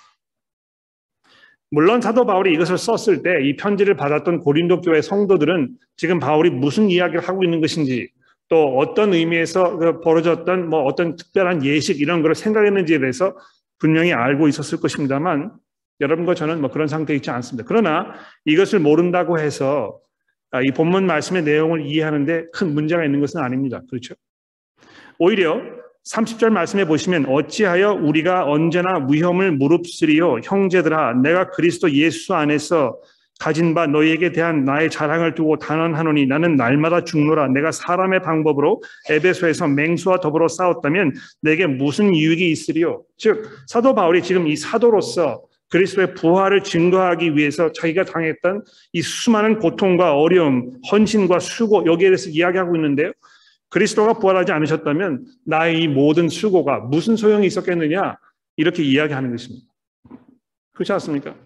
물론 1.70 2.00
사도 2.00 2.24
바울이 2.24 2.52
이것을 2.54 2.78
썼을 2.78 3.22
때 3.22 3.30
이 3.42 3.56
편지를 3.56 3.94
받았던 3.96 4.40
고린도 4.40 4.82
교회 4.82 5.02
성도들은 5.02 5.76
지금 5.96 6.18
바울이 6.20 6.50
무슨 6.50 6.90
이야기를 6.90 7.26
하고 7.26 7.42
있는 7.42 7.60
것인지 7.60 8.10
또 8.48 8.78
어떤 8.78 9.12
의미에서 9.12 9.76
그 9.76 10.00
벌어졌던 10.00 10.70
뭐 10.70 10.84
어떤 10.84 11.16
특별한 11.16 11.64
예식 11.64 12.00
이런 12.00 12.22
걸 12.22 12.34
생각했는지에 12.34 12.98
대해서 13.00 13.36
분명히 13.78 14.12
알고 14.12 14.48
있었을 14.48 14.80
것입니다만 14.80 15.52
여러분과 16.00 16.34
저는 16.34 16.60
뭐 16.60 16.70
그런 16.70 16.88
상태에 16.88 17.16
있지 17.16 17.30
않습니다. 17.30 17.66
그러나 17.66 18.14
이것을 18.44 18.78
모른다고 18.78 19.38
해서 19.38 19.98
아, 20.50 20.62
이 20.62 20.70
본문 20.70 21.06
말씀의 21.06 21.42
내용을 21.42 21.84
이해하는데 21.86 22.46
큰 22.52 22.72
문제가 22.72 23.04
있는 23.04 23.20
것은 23.20 23.40
아닙니다. 23.40 23.82
그렇죠? 23.90 24.14
오히려 25.18 25.60
30절 26.08 26.50
말씀해 26.50 26.86
보시면 26.86 27.26
어찌하여 27.26 27.92
우리가 27.92 28.46
언제나 28.46 29.06
위험을 29.10 29.52
무릅쓰리요? 29.52 30.40
형제들아 30.42 31.14
내가 31.22 31.50
그리스도 31.50 31.92
예수 31.92 32.34
안에서 32.34 32.98
가진 33.38 33.74
바 33.74 33.86
너희에게 33.86 34.32
대한 34.32 34.64
나의 34.64 34.90
자랑을 34.90 35.34
두고 35.34 35.58
단언하노니 35.58 36.26
나는 36.26 36.56
날마다 36.56 37.04
죽노라. 37.04 37.48
내가 37.48 37.70
사람의 37.70 38.22
방법으로 38.22 38.82
에베소에서 39.10 39.68
맹수와 39.68 40.18
더불어 40.20 40.48
싸웠다면 40.48 41.12
내게 41.42 41.66
무슨 41.66 42.16
유익이 42.16 42.50
있으리요? 42.50 43.02
즉 43.16 43.48
사도 43.68 43.94
바울이 43.94 44.22
지금 44.22 44.48
이 44.48 44.56
사도로서 44.56 45.42
그리스도의 45.68 46.14
부활을 46.14 46.64
증거하기 46.64 47.36
위해서 47.36 47.70
자기가 47.70 48.04
당했던 48.04 48.62
이 48.94 49.02
수많은 49.02 49.58
고통과 49.58 50.16
어려움, 50.16 50.72
헌신과 50.90 51.38
수고 51.38 51.84
여기에 51.86 52.08
대해서 52.08 52.30
이야기하고 52.30 52.74
있는데요. 52.74 53.12
그리스도가 53.70 54.14
부활하지 54.14 54.52
않으셨다면 54.52 55.26
나의 55.44 55.82
이 55.82 55.88
모든 55.88 56.28
수고가 56.28 56.80
무슨 56.80 57.16
소용이 57.16 57.46
있었겠느냐 57.46 58.16
이렇게 58.56 58.82
이야기하는 58.82 59.30
것입니다. 59.30 59.66
그렇지 60.72 60.92
않습니까? 60.92 61.36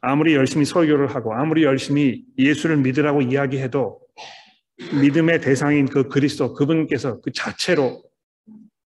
아무리 0.00 0.34
열심히 0.34 0.64
설교를 0.64 1.14
하고 1.14 1.34
아무리 1.34 1.64
열심히 1.64 2.24
예수를 2.38 2.76
믿으라고 2.76 3.22
이야기해도 3.22 4.00
믿음의 5.00 5.40
대상인 5.40 5.86
그 5.86 6.08
그리스도 6.08 6.54
그분께서 6.54 7.20
그 7.20 7.32
자체로 7.32 8.02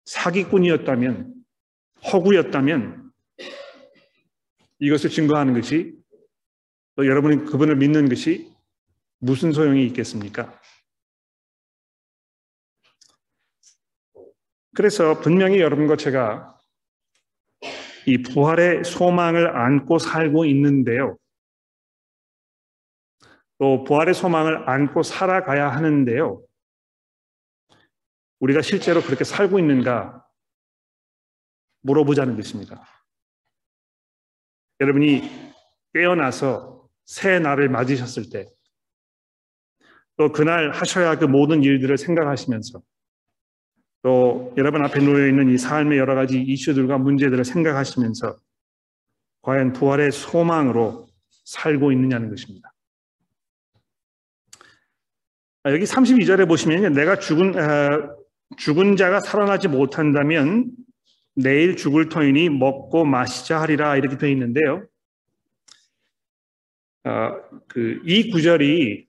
사기꾼이었다면 0.05 1.33
허구였다면 2.13 3.11
이것을 4.79 5.09
증거하는 5.09 5.53
것이 5.55 5.93
또 6.95 7.05
여러분이 7.05 7.45
그분을 7.45 7.75
믿는 7.77 8.07
것이 8.07 8.51
무슨 9.19 9.51
소용이 9.51 9.85
있겠습니까? 9.87 10.59
그래서 14.75 15.19
분명히 15.19 15.59
여러분과 15.59 15.97
제가 15.97 16.57
이 18.05 18.21
부활의 18.21 18.85
소망을 18.85 19.55
안고 19.55 19.99
살고 19.99 20.45
있는데요. 20.45 21.17
또 23.57 23.83
부활의 23.83 24.13
소망을 24.13 24.69
안고 24.69 25.03
살아가야 25.03 25.69
하는데요. 25.69 26.41
우리가 28.39 28.61
실제로 28.61 29.01
그렇게 29.01 29.25
살고 29.25 29.59
있는가 29.59 30.25
물어보자는 31.81 32.37
것입니다. 32.37 32.87
여러분이 34.79 35.29
깨어나서 35.93 36.89
새 37.03 37.39
날을 37.39 37.67
맞으셨을 37.67 38.29
때, 38.29 38.47
또 40.19 40.33
그날 40.33 40.71
하셔야 40.71 41.17
그 41.17 41.23
모든 41.23 41.63
일들을 41.63 41.97
생각하시면서, 41.97 42.81
또 44.01 44.53
여러분 44.57 44.83
앞에 44.83 44.99
놓여 44.99 45.25
있는 45.29 45.49
이 45.49 45.57
삶의 45.57 45.97
여러 45.97 46.13
가지 46.13 46.41
이슈들과 46.41 46.97
문제들을 46.97 47.45
생각하시면서 47.45 48.37
과연 49.41 49.71
부활의 49.71 50.11
소망으로 50.11 51.07
살고 51.45 51.93
있느냐는 51.93 52.29
것입니다. 52.29 52.73
아, 55.63 55.71
여기 55.71 55.85
32절에 55.85 56.49
보시면 56.49 56.91
내가 56.91 57.17
죽은 57.17 57.57
어, 57.57 58.15
죽은 58.57 58.97
자가 58.97 59.21
살아나지 59.21 59.69
못한다면 59.69 60.69
내일 61.33 61.77
죽을 61.77 62.09
터이니 62.09 62.49
먹고 62.49 63.05
마시자 63.05 63.61
하리라 63.61 63.95
이렇게 63.95 64.17
되어 64.17 64.29
있는데요. 64.29 64.85
어, 67.05 67.61
그이 67.69 68.31
구절이 68.31 69.07
아, 69.07 69.08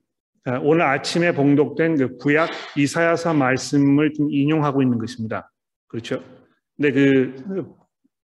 오늘 0.62 0.82
아침에 0.82 1.32
봉독된 1.32 1.96
그 1.96 2.16
구약 2.16 2.50
이사야서 2.76 3.34
말씀을 3.34 4.12
좀 4.14 4.32
인용하고 4.32 4.82
있는 4.82 4.98
것입니다. 4.98 5.50
그렇죠? 5.86 6.22
근데 6.76 6.92
그 6.92 7.66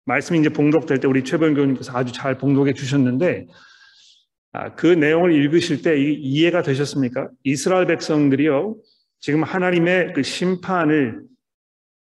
말씀이 0.05 0.38
이제 0.40 0.48
봉독될 0.51 1.01
때 1.01 1.09
우리 1.09 1.25
최범 1.25 1.55
교님께서 1.55 1.96
아주 1.96 2.12
잘 2.12 2.37
봉독해 2.37 2.75
주셨는데 2.75 3.46
아, 4.53 4.75
그 4.75 4.87
내용을 4.87 5.33
읽으실 5.33 5.81
때 5.81 5.98
이해가 5.98 6.62
되셨습니까? 6.62 7.31
이스라엘 7.44 7.87
백성들이요 7.87 8.77
지금 9.20 9.43
하나님의 9.43 10.12
그 10.12 10.22
심판을 10.22 11.22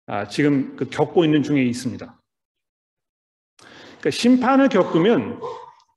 아, 0.07 0.27
지금 0.27 0.75
그 0.75 0.89
겪고 0.89 1.23
있는 1.23 1.43
중에 1.43 1.63
있습니다. 1.63 2.19
그러니까 3.99 4.09
심판을 4.09 4.69
겪으면 4.69 5.39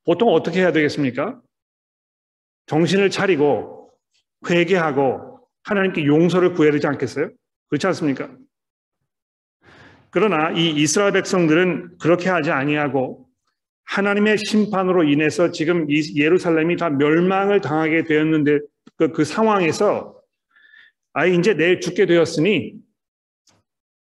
보통 0.04 0.28
어떻게 0.34 0.60
해야 0.60 0.72
되겠습니까? 0.72 1.40
정신을 2.66 3.08
차리고 3.08 3.71
회개하고 4.48 5.40
하나님께 5.64 6.04
용서를 6.04 6.52
구해야 6.54 6.72
되지 6.72 6.86
않겠어요? 6.86 7.30
그렇지 7.68 7.86
않습니까? 7.88 8.30
그러나 10.10 10.50
이 10.50 10.70
이스라엘 10.70 11.12
백성들은 11.12 11.98
그렇게 11.98 12.28
하지 12.28 12.50
아니하고 12.50 13.28
하나님의 13.84 14.38
심판으로 14.38 15.04
인해서 15.04 15.50
지금 15.50 15.86
예루살렘이 15.90 16.76
다 16.76 16.90
멸망을 16.90 17.60
당하게 17.60 18.04
되었는데 18.04 18.60
그, 18.96 19.12
그 19.12 19.24
상황에서 19.24 20.20
아 21.14 21.26
이제 21.26 21.54
내일 21.54 21.80
죽게 21.80 22.06
되었으니 22.06 22.74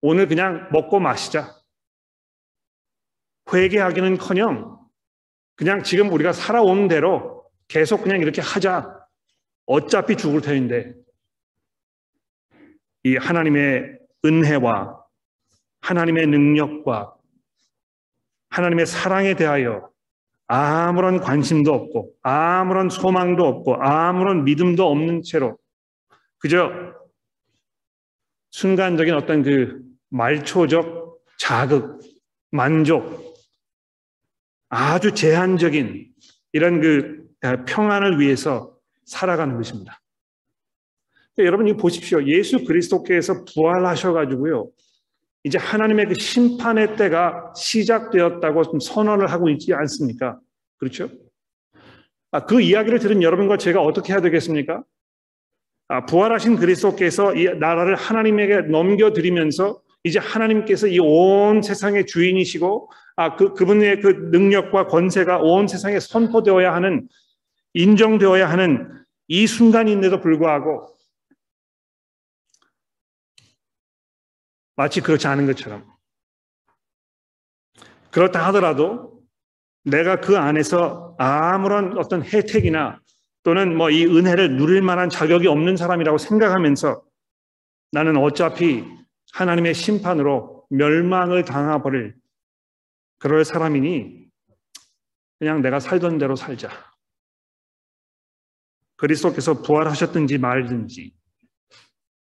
오늘 0.01 0.27
그냥 0.27 0.69
먹고 0.71 0.99
마시자. 0.99 1.55
회개하기는커녕 3.53 4.79
그냥 5.55 5.83
지금 5.83 6.11
우리가 6.11 6.33
살아온 6.33 6.87
대로 6.87 7.45
계속 7.67 8.03
그냥 8.03 8.19
이렇게 8.19 8.41
하자. 8.41 9.04
어차피 9.65 10.15
죽을 10.15 10.41
터인데 10.41 10.93
이 13.03 13.17
하나님의 13.17 13.99
은혜와 14.25 15.03
하나님의 15.81 16.27
능력과 16.27 17.15
하나님의 18.49 18.85
사랑에 18.85 19.35
대하여 19.35 19.89
아무런 20.47 21.19
관심도 21.19 21.73
없고 21.73 22.13
아무런 22.21 22.89
소망도 22.89 23.45
없고 23.45 23.75
아무런 23.75 24.43
믿음도 24.43 24.89
없는 24.89 25.23
채로 25.23 25.57
그저 26.37 26.71
순간적인 28.51 29.13
어떤 29.13 29.43
그 29.43 29.81
말초적 30.09 31.19
자극, 31.37 31.99
만족, 32.51 33.35
아주 34.69 35.13
제한적인 35.13 36.13
이런 36.53 36.79
그 36.79 37.25
평안을 37.67 38.19
위해서 38.19 38.74
살아가는 39.05 39.55
것입니다. 39.55 40.01
여러분 41.39 41.67
이 41.67 41.73
보십시오. 41.73 42.23
예수 42.25 42.63
그리스도께서 42.63 43.43
부활하셔가지고요. 43.45 44.69
이제 45.43 45.57
하나님의 45.57 46.07
그 46.07 46.15
심판의 46.15 46.95
때가 46.95 47.53
시작되었다고 47.55 48.63
좀 48.63 48.79
선언을 48.79 49.27
하고 49.31 49.49
있지 49.49 49.73
않습니까? 49.73 50.39
그렇죠? 50.77 51.09
아, 52.31 52.45
그 52.45 52.61
이야기를 52.61 52.99
들은 52.99 53.21
여러분과 53.21 53.57
제가 53.57 53.81
어떻게 53.81 54.13
해야 54.13 54.21
되겠습니까? 54.21 54.83
아, 55.87 56.05
부활하신 56.05 56.55
그리스도께서 56.57 57.35
이 57.35 57.45
나라를 57.59 57.95
하나님에게 57.95 58.61
넘겨드리면서 58.69 59.81
이제 60.03 60.19
하나님께서 60.19 60.87
이 60.87 60.99
온 60.99 61.61
세상의 61.61 62.05
주인이시고 62.07 62.89
아, 63.17 63.35
그, 63.35 63.53
그분의 63.53 64.01
그 64.01 64.29
능력과 64.31 64.87
권세가 64.87 65.39
온 65.39 65.67
세상에 65.67 65.99
선포되어야 65.99 66.73
하는 66.73 67.07
인정되어야 67.75 68.49
하는 68.49 69.05
이 69.27 69.45
순간인데도 69.47 70.21
불구하고 70.21 70.87
마치 74.75 75.01
그렇지 75.01 75.27
않은 75.27 75.45
것처럼 75.45 75.85
그렇다 78.11 78.45
하더라도 78.47 79.21
내가 79.83 80.19
그 80.19 80.37
안에서 80.37 81.15
아무런 81.19 81.97
어떤 81.97 82.23
혜택이나 82.23 82.99
또는 83.43 83.77
뭐 83.77 83.91
이 83.91 84.05
은혜를 84.05 84.55
누릴 84.57 84.81
만한 84.81 85.09
자격이 85.09 85.47
없는 85.47 85.77
사람이라고 85.77 86.17
생각하면서 86.17 87.03
나는 87.91 88.17
어차피 88.17 88.83
하나님의 89.33 89.73
심판으로 89.73 90.65
멸망을 90.69 91.45
당하버릴 91.45 92.15
그럴 93.19 93.45
사람이니 93.45 94.25
그냥 95.39 95.61
내가 95.61 95.79
살던 95.79 96.17
대로 96.17 96.35
살자. 96.35 96.94
그리스도께서 98.97 99.61
부활하셨든지 99.61 100.37
말든지 100.37 101.13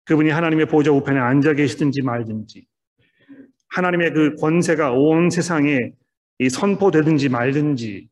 그분이 0.06 0.30
하나님의 0.30 0.68
보좌 0.68 0.92
우편에 0.92 1.20
앉아 1.20 1.54
계시든지 1.54 2.02
말든지 2.02 2.66
하나님의 3.70 4.14
그 4.14 4.36
권세가 4.36 4.92
온 4.92 5.30
세상에 5.30 5.94
선포되든지 6.50 7.30
말든지 7.30 8.10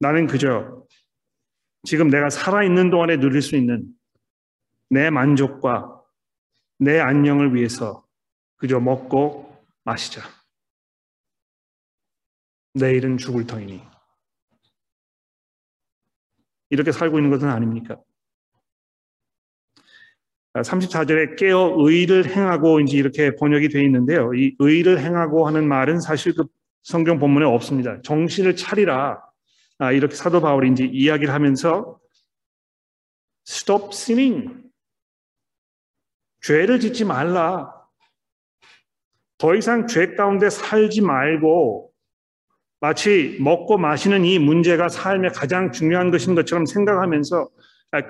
나는 0.00 0.26
그저 0.26 0.86
지금 1.84 2.08
내가 2.08 2.30
살아있는 2.30 2.90
동안에 2.90 3.18
누릴 3.18 3.42
수 3.42 3.56
있는 3.56 3.86
내 4.90 5.10
만족과 5.10 6.02
내 6.78 7.00
안녕을 7.00 7.54
위해서 7.54 8.06
그저 8.56 8.80
먹고 8.80 9.56
마시자. 9.84 10.22
내일은 12.74 13.16
죽을 13.16 13.46
터이니. 13.46 13.82
이렇게 16.70 16.92
살고 16.92 17.18
있는 17.18 17.30
것은 17.30 17.48
아닙니까? 17.48 17.98
34절에 20.54 21.36
깨어 21.38 21.74
의를 21.78 22.26
행하고 22.26 22.80
이제 22.80 22.96
이렇게 22.96 23.34
번역이 23.36 23.68
되어 23.68 23.82
있는데요. 23.82 24.34
이 24.34 24.56
의를 24.58 25.00
행하고 25.00 25.46
하는 25.46 25.68
말은 25.68 26.00
사실 26.00 26.34
그 26.34 26.44
성경 26.82 27.18
본문에 27.18 27.44
없습니다. 27.44 28.00
정신을 28.02 28.56
차리라. 28.56 29.22
아, 29.78 29.92
이렇게 29.92 30.14
사도 30.16 30.40
바울이 30.40 30.72
이제 30.72 30.84
이야기를 30.84 31.32
하면서 31.32 32.00
stop 33.46 33.88
sinning. 33.92 34.62
죄를 36.40 36.80
짓지 36.80 37.04
말라. 37.04 37.72
더 39.36 39.54
이상 39.54 39.86
죄 39.86 40.14
가운데 40.14 40.50
살지 40.50 41.02
말고 41.02 41.87
마치 42.80 43.36
먹고 43.40 43.76
마시는 43.78 44.24
이 44.24 44.38
문제가 44.38 44.88
삶의 44.88 45.32
가장 45.32 45.72
중요한 45.72 46.10
것인 46.10 46.34
것처럼 46.34 46.66
생각하면서 46.66 47.48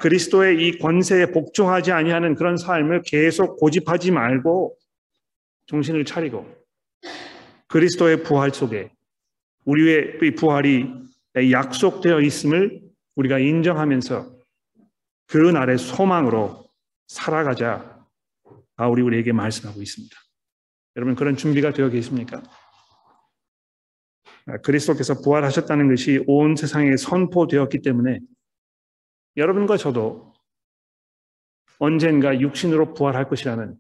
그리스도의 0.01 0.67
이 0.67 0.79
권세에 0.79 1.27
복종하지 1.27 1.93
아니하는 1.93 2.35
그런 2.35 2.57
삶을 2.57 3.03
계속 3.03 3.57
고집하지 3.59 4.11
말고 4.11 4.77
정신을 5.67 6.05
차리고 6.05 6.47
그리스도의 7.69 8.23
부활 8.23 8.51
속에 8.51 8.91
우리의 9.65 10.35
부활이 10.37 10.87
약속되어 11.51 12.21
있음을 12.21 12.81
우리가 13.17 13.39
인정하면서 13.39 14.39
그 15.27 15.37
날의 15.37 15.79
소망으로 15.79 16.69
살아가자. 17.07 17.99
바울이 18.77 19.03
우리에게 19.03 19.33
말씀하고 19.33 19.83
있습니다. 19.83 20.17
여러분 20.97 21.17
그런 21.17 21.37
준비가 21.37 21.73
되어 21.73 21.89
계십니까? 21.91 22.43
그리스도께서 24.63 25.21
부활하셨다는 25.21 25.89
것이 25.89 26.25
온 26.27 26.57
세상에 26.57 26.97
선포되었기 26.97 27.83
때문에 27.83 28.21
여러분과 29.37 29.77
저도 29.77 30.33
언젠가 31.79 32.41
육신으로 32.41 32.95
부활할 32.95 33.29
것이라는 33.29 33.77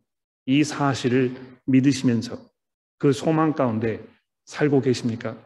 이 0.46 0.64
사실을 0.64 1.34
믿으시면서 1.66 2.38
그 2.98 3.12
소망 3.12 3.52
가운데 3.52 4.04
살고 4.44 4.80
계십니까? 4.80 5.36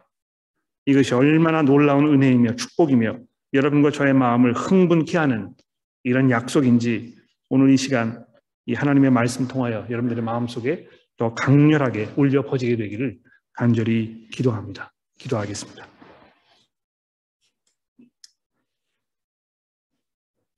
이것이 0.87 1.15
얼마나 1.15 1.63
놀라운 1.63 2.07
은혜이며 2.07 2.57
축복이며 2.57 3.19
여러분과 3.53 3.91
저의 3.91 4.15
마음을 4.15 4.53
흥분케 4.53 5.19
하는 5.19 5.55
이런 6.05 6.31
약속인지 6.31 7.17
오늘 7.49 7.71
이 7.71 7.77
시간 7.77 8.25
이 8.67 8.75
하나님의 8.75 9.11
말씀 9.11 9.47
통하여 9.47 9.87
여러분들의 9.89 10.23
마음속에 10.23 10.89
더 11.17 11.35
강렬하게 11.35 12.15
울려 12.17 12.43
퍼지게 12.45 12.77
되기를 12.77 13.19
간절히 13.53 14.29
기도합니다. 14.31 14.93
기도하겠습니다. 15.23 15.87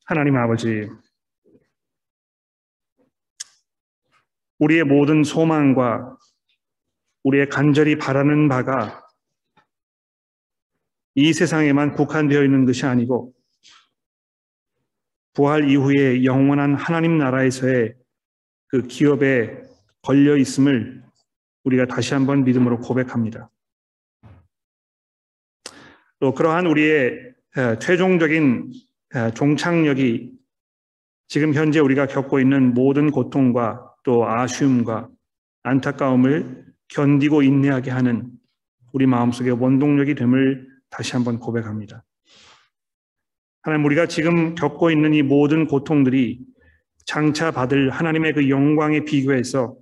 하나님 0.06 0.36
아버지, 0.36 0.88
우리의 4.58 4.84
모든 4.84 5.24
소망과 5.24 6.16
우리의 7.24 7.48
간절히 7.48 7.96
바라는 7.96 8.48
바가 8.48 9.02
이 11.14 11.32
세상에만 11.32 11.94
국한되어 11.94 12.42
있는 12.42 12.64
것이 12.64 12.86
아니고 12.86 13.34
부활 15.32 15.68
이후에 15.68 16.24
영원한 16.24 16.74
하나님 16.74 17.18
나라에서의 17.18 17.94
그 18.68 18.82
기업에 18.86 19.62
걸려 20.02 20.36
있음을 20.36 21.02
우리가 21.64 21.86
다시 21.86 22.14
한번 22.14 22.44
믿음으로 22.44 22.80
고백합니다. 22.80 23.50
또 26.24 26.32
그러한 26.32 26.66
우리의 26.66 27.34
최종적인 27.80 28.72
종착역이 29.34 30.32
지금 31.28 31.52
현재 31.52 31.80
우리가 31.80 32.06
겪고 32.06 32.40
있는 32.40 32.72
모든 32.72 33.10
고통과 33.10 33.92
또 34.04 34.26
아쉬움과 34.26 35.10
안타까움을 35.64 36.64
견디고 36.88 37.42
인내하게 37.42 37.90
하는 37.90 38.30
우리 38.94 39.04
마음속의 39.04 39.52
원동력이 39.52 40.14
됨을 40.14 40.66
다시 40.88 41.12
한번 41.12 41.38
고백합니다. 41.38 42.02
하나님 43.60 43.84
우리가 43.84 44.06
지금 44.06 44.54
겪고 44.54 44.90
있는 44.90 45.12
이 45.12 45.20
모든 45.20 45.66
고통들이 45.66 46.40
장차 47.04 47.50
받을 47.50 47.90
하나님의 47.90 48.32
그 48.32 48.48
영광에 48.48 49.04
비교해서 49.04 49.76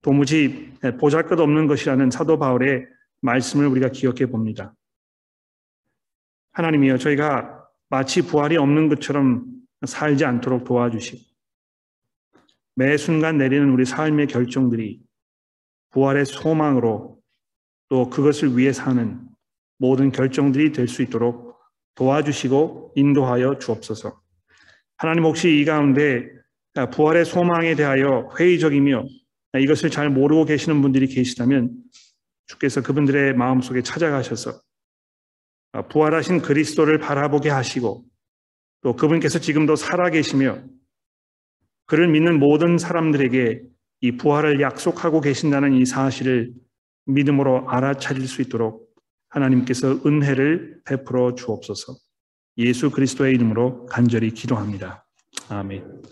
도무지 0.00 0.72
보잘것 0.98 1.38
없는 1.38 1.66
것이라는 1.66 2.10
사도 2.10 2.38
바울의 2.38 2.86
말씀을 3.20 3.66
우리가 3.66 3.90
기억해 3.90 4.24
봅니다. 4.30 4.74
하나님이여 6.54 6.98
저희가 6.98 7.66
마치 7.90 8.22
부활이 8.22 8.56
없는 8.56 8.88
것처럼 8.88 9.44
살지 9.86 10.24
않도록 10.24 10.64
도와주시고 10.64 11.22
매 12.76 12.96
순간 12.96 13.38
내리는 13.38 13.70
우리 13.70 13.84
삶의 13.84 14.28
결정들이 14.28 15.00
부활의 15.90 16.24
소망으로 16.26 17.18
또 17.88 18.08
그것을 18.10 18.56
위해 18.56 18.72
사는 18.72 19.20
모든 19.78 20.10
결정들이 20.10 20.72
될 20.72 20.88
수 20.88 21.02
있도록 21.02 21.54
도와주시고 21.94 22.94
인도하여 22.96 23.58
주옵소서. 23.58 24.20
하나님 24.96 25.24
혹시 25.24 25.60
이 25.60 25.64
가운데 25.64 26.26
부활의 26.92 27.24
소망에 27.24 27.76
대하여 27.76 28.30
회의적이며 28.38 29.04
이것을 29.60 29.90
잘 29.90 30.10
모르고 30.10 30.44
계시는 30.44 30.82
분들이 30.82 31.06
계시다면 31.06 31.70
주께서 32.46 32.82
그분들의 32.82 33.34
마음속에 33.34 33.82
찾아가셔서 33.82 34.60
부활하신 35.82 36.42
그리스도를 36.42 36.98
바라보게 36.98 37.50
하시고 37.50 38.04
또 38.82 38.96
그분께서 38.96 39.38
지금도 39.38 39.76
살아계시며 39.76 40.62
그를 41.86 42.08
믿는 42.08 42.38
모든 42.38 42.78
사람들에게 42.78 43.62
이 44.00 44.12
부활을 44.12 44.60
약속하고 44.60 45.20
계신다는 45.20 45.74
이 45.74 45.84
사실을 45.84 46.52
믿음으로 47.06 47.68
알아차릴 47.68 48.26
수 48.26 48.42
있도록 48.42 48.88
하나님께서 49.28 50.00
은혜를 50.06 50.82
베풀어 50.84 51.34
주옵소서. 51.34 51.94
예수 52.58 52.90
그리스도의 52.90 53.34
이름으로 53.34 53.86
간절히 53.86 54.30
기도합니다. 54.30 55.06
아멘. 55.48 56.02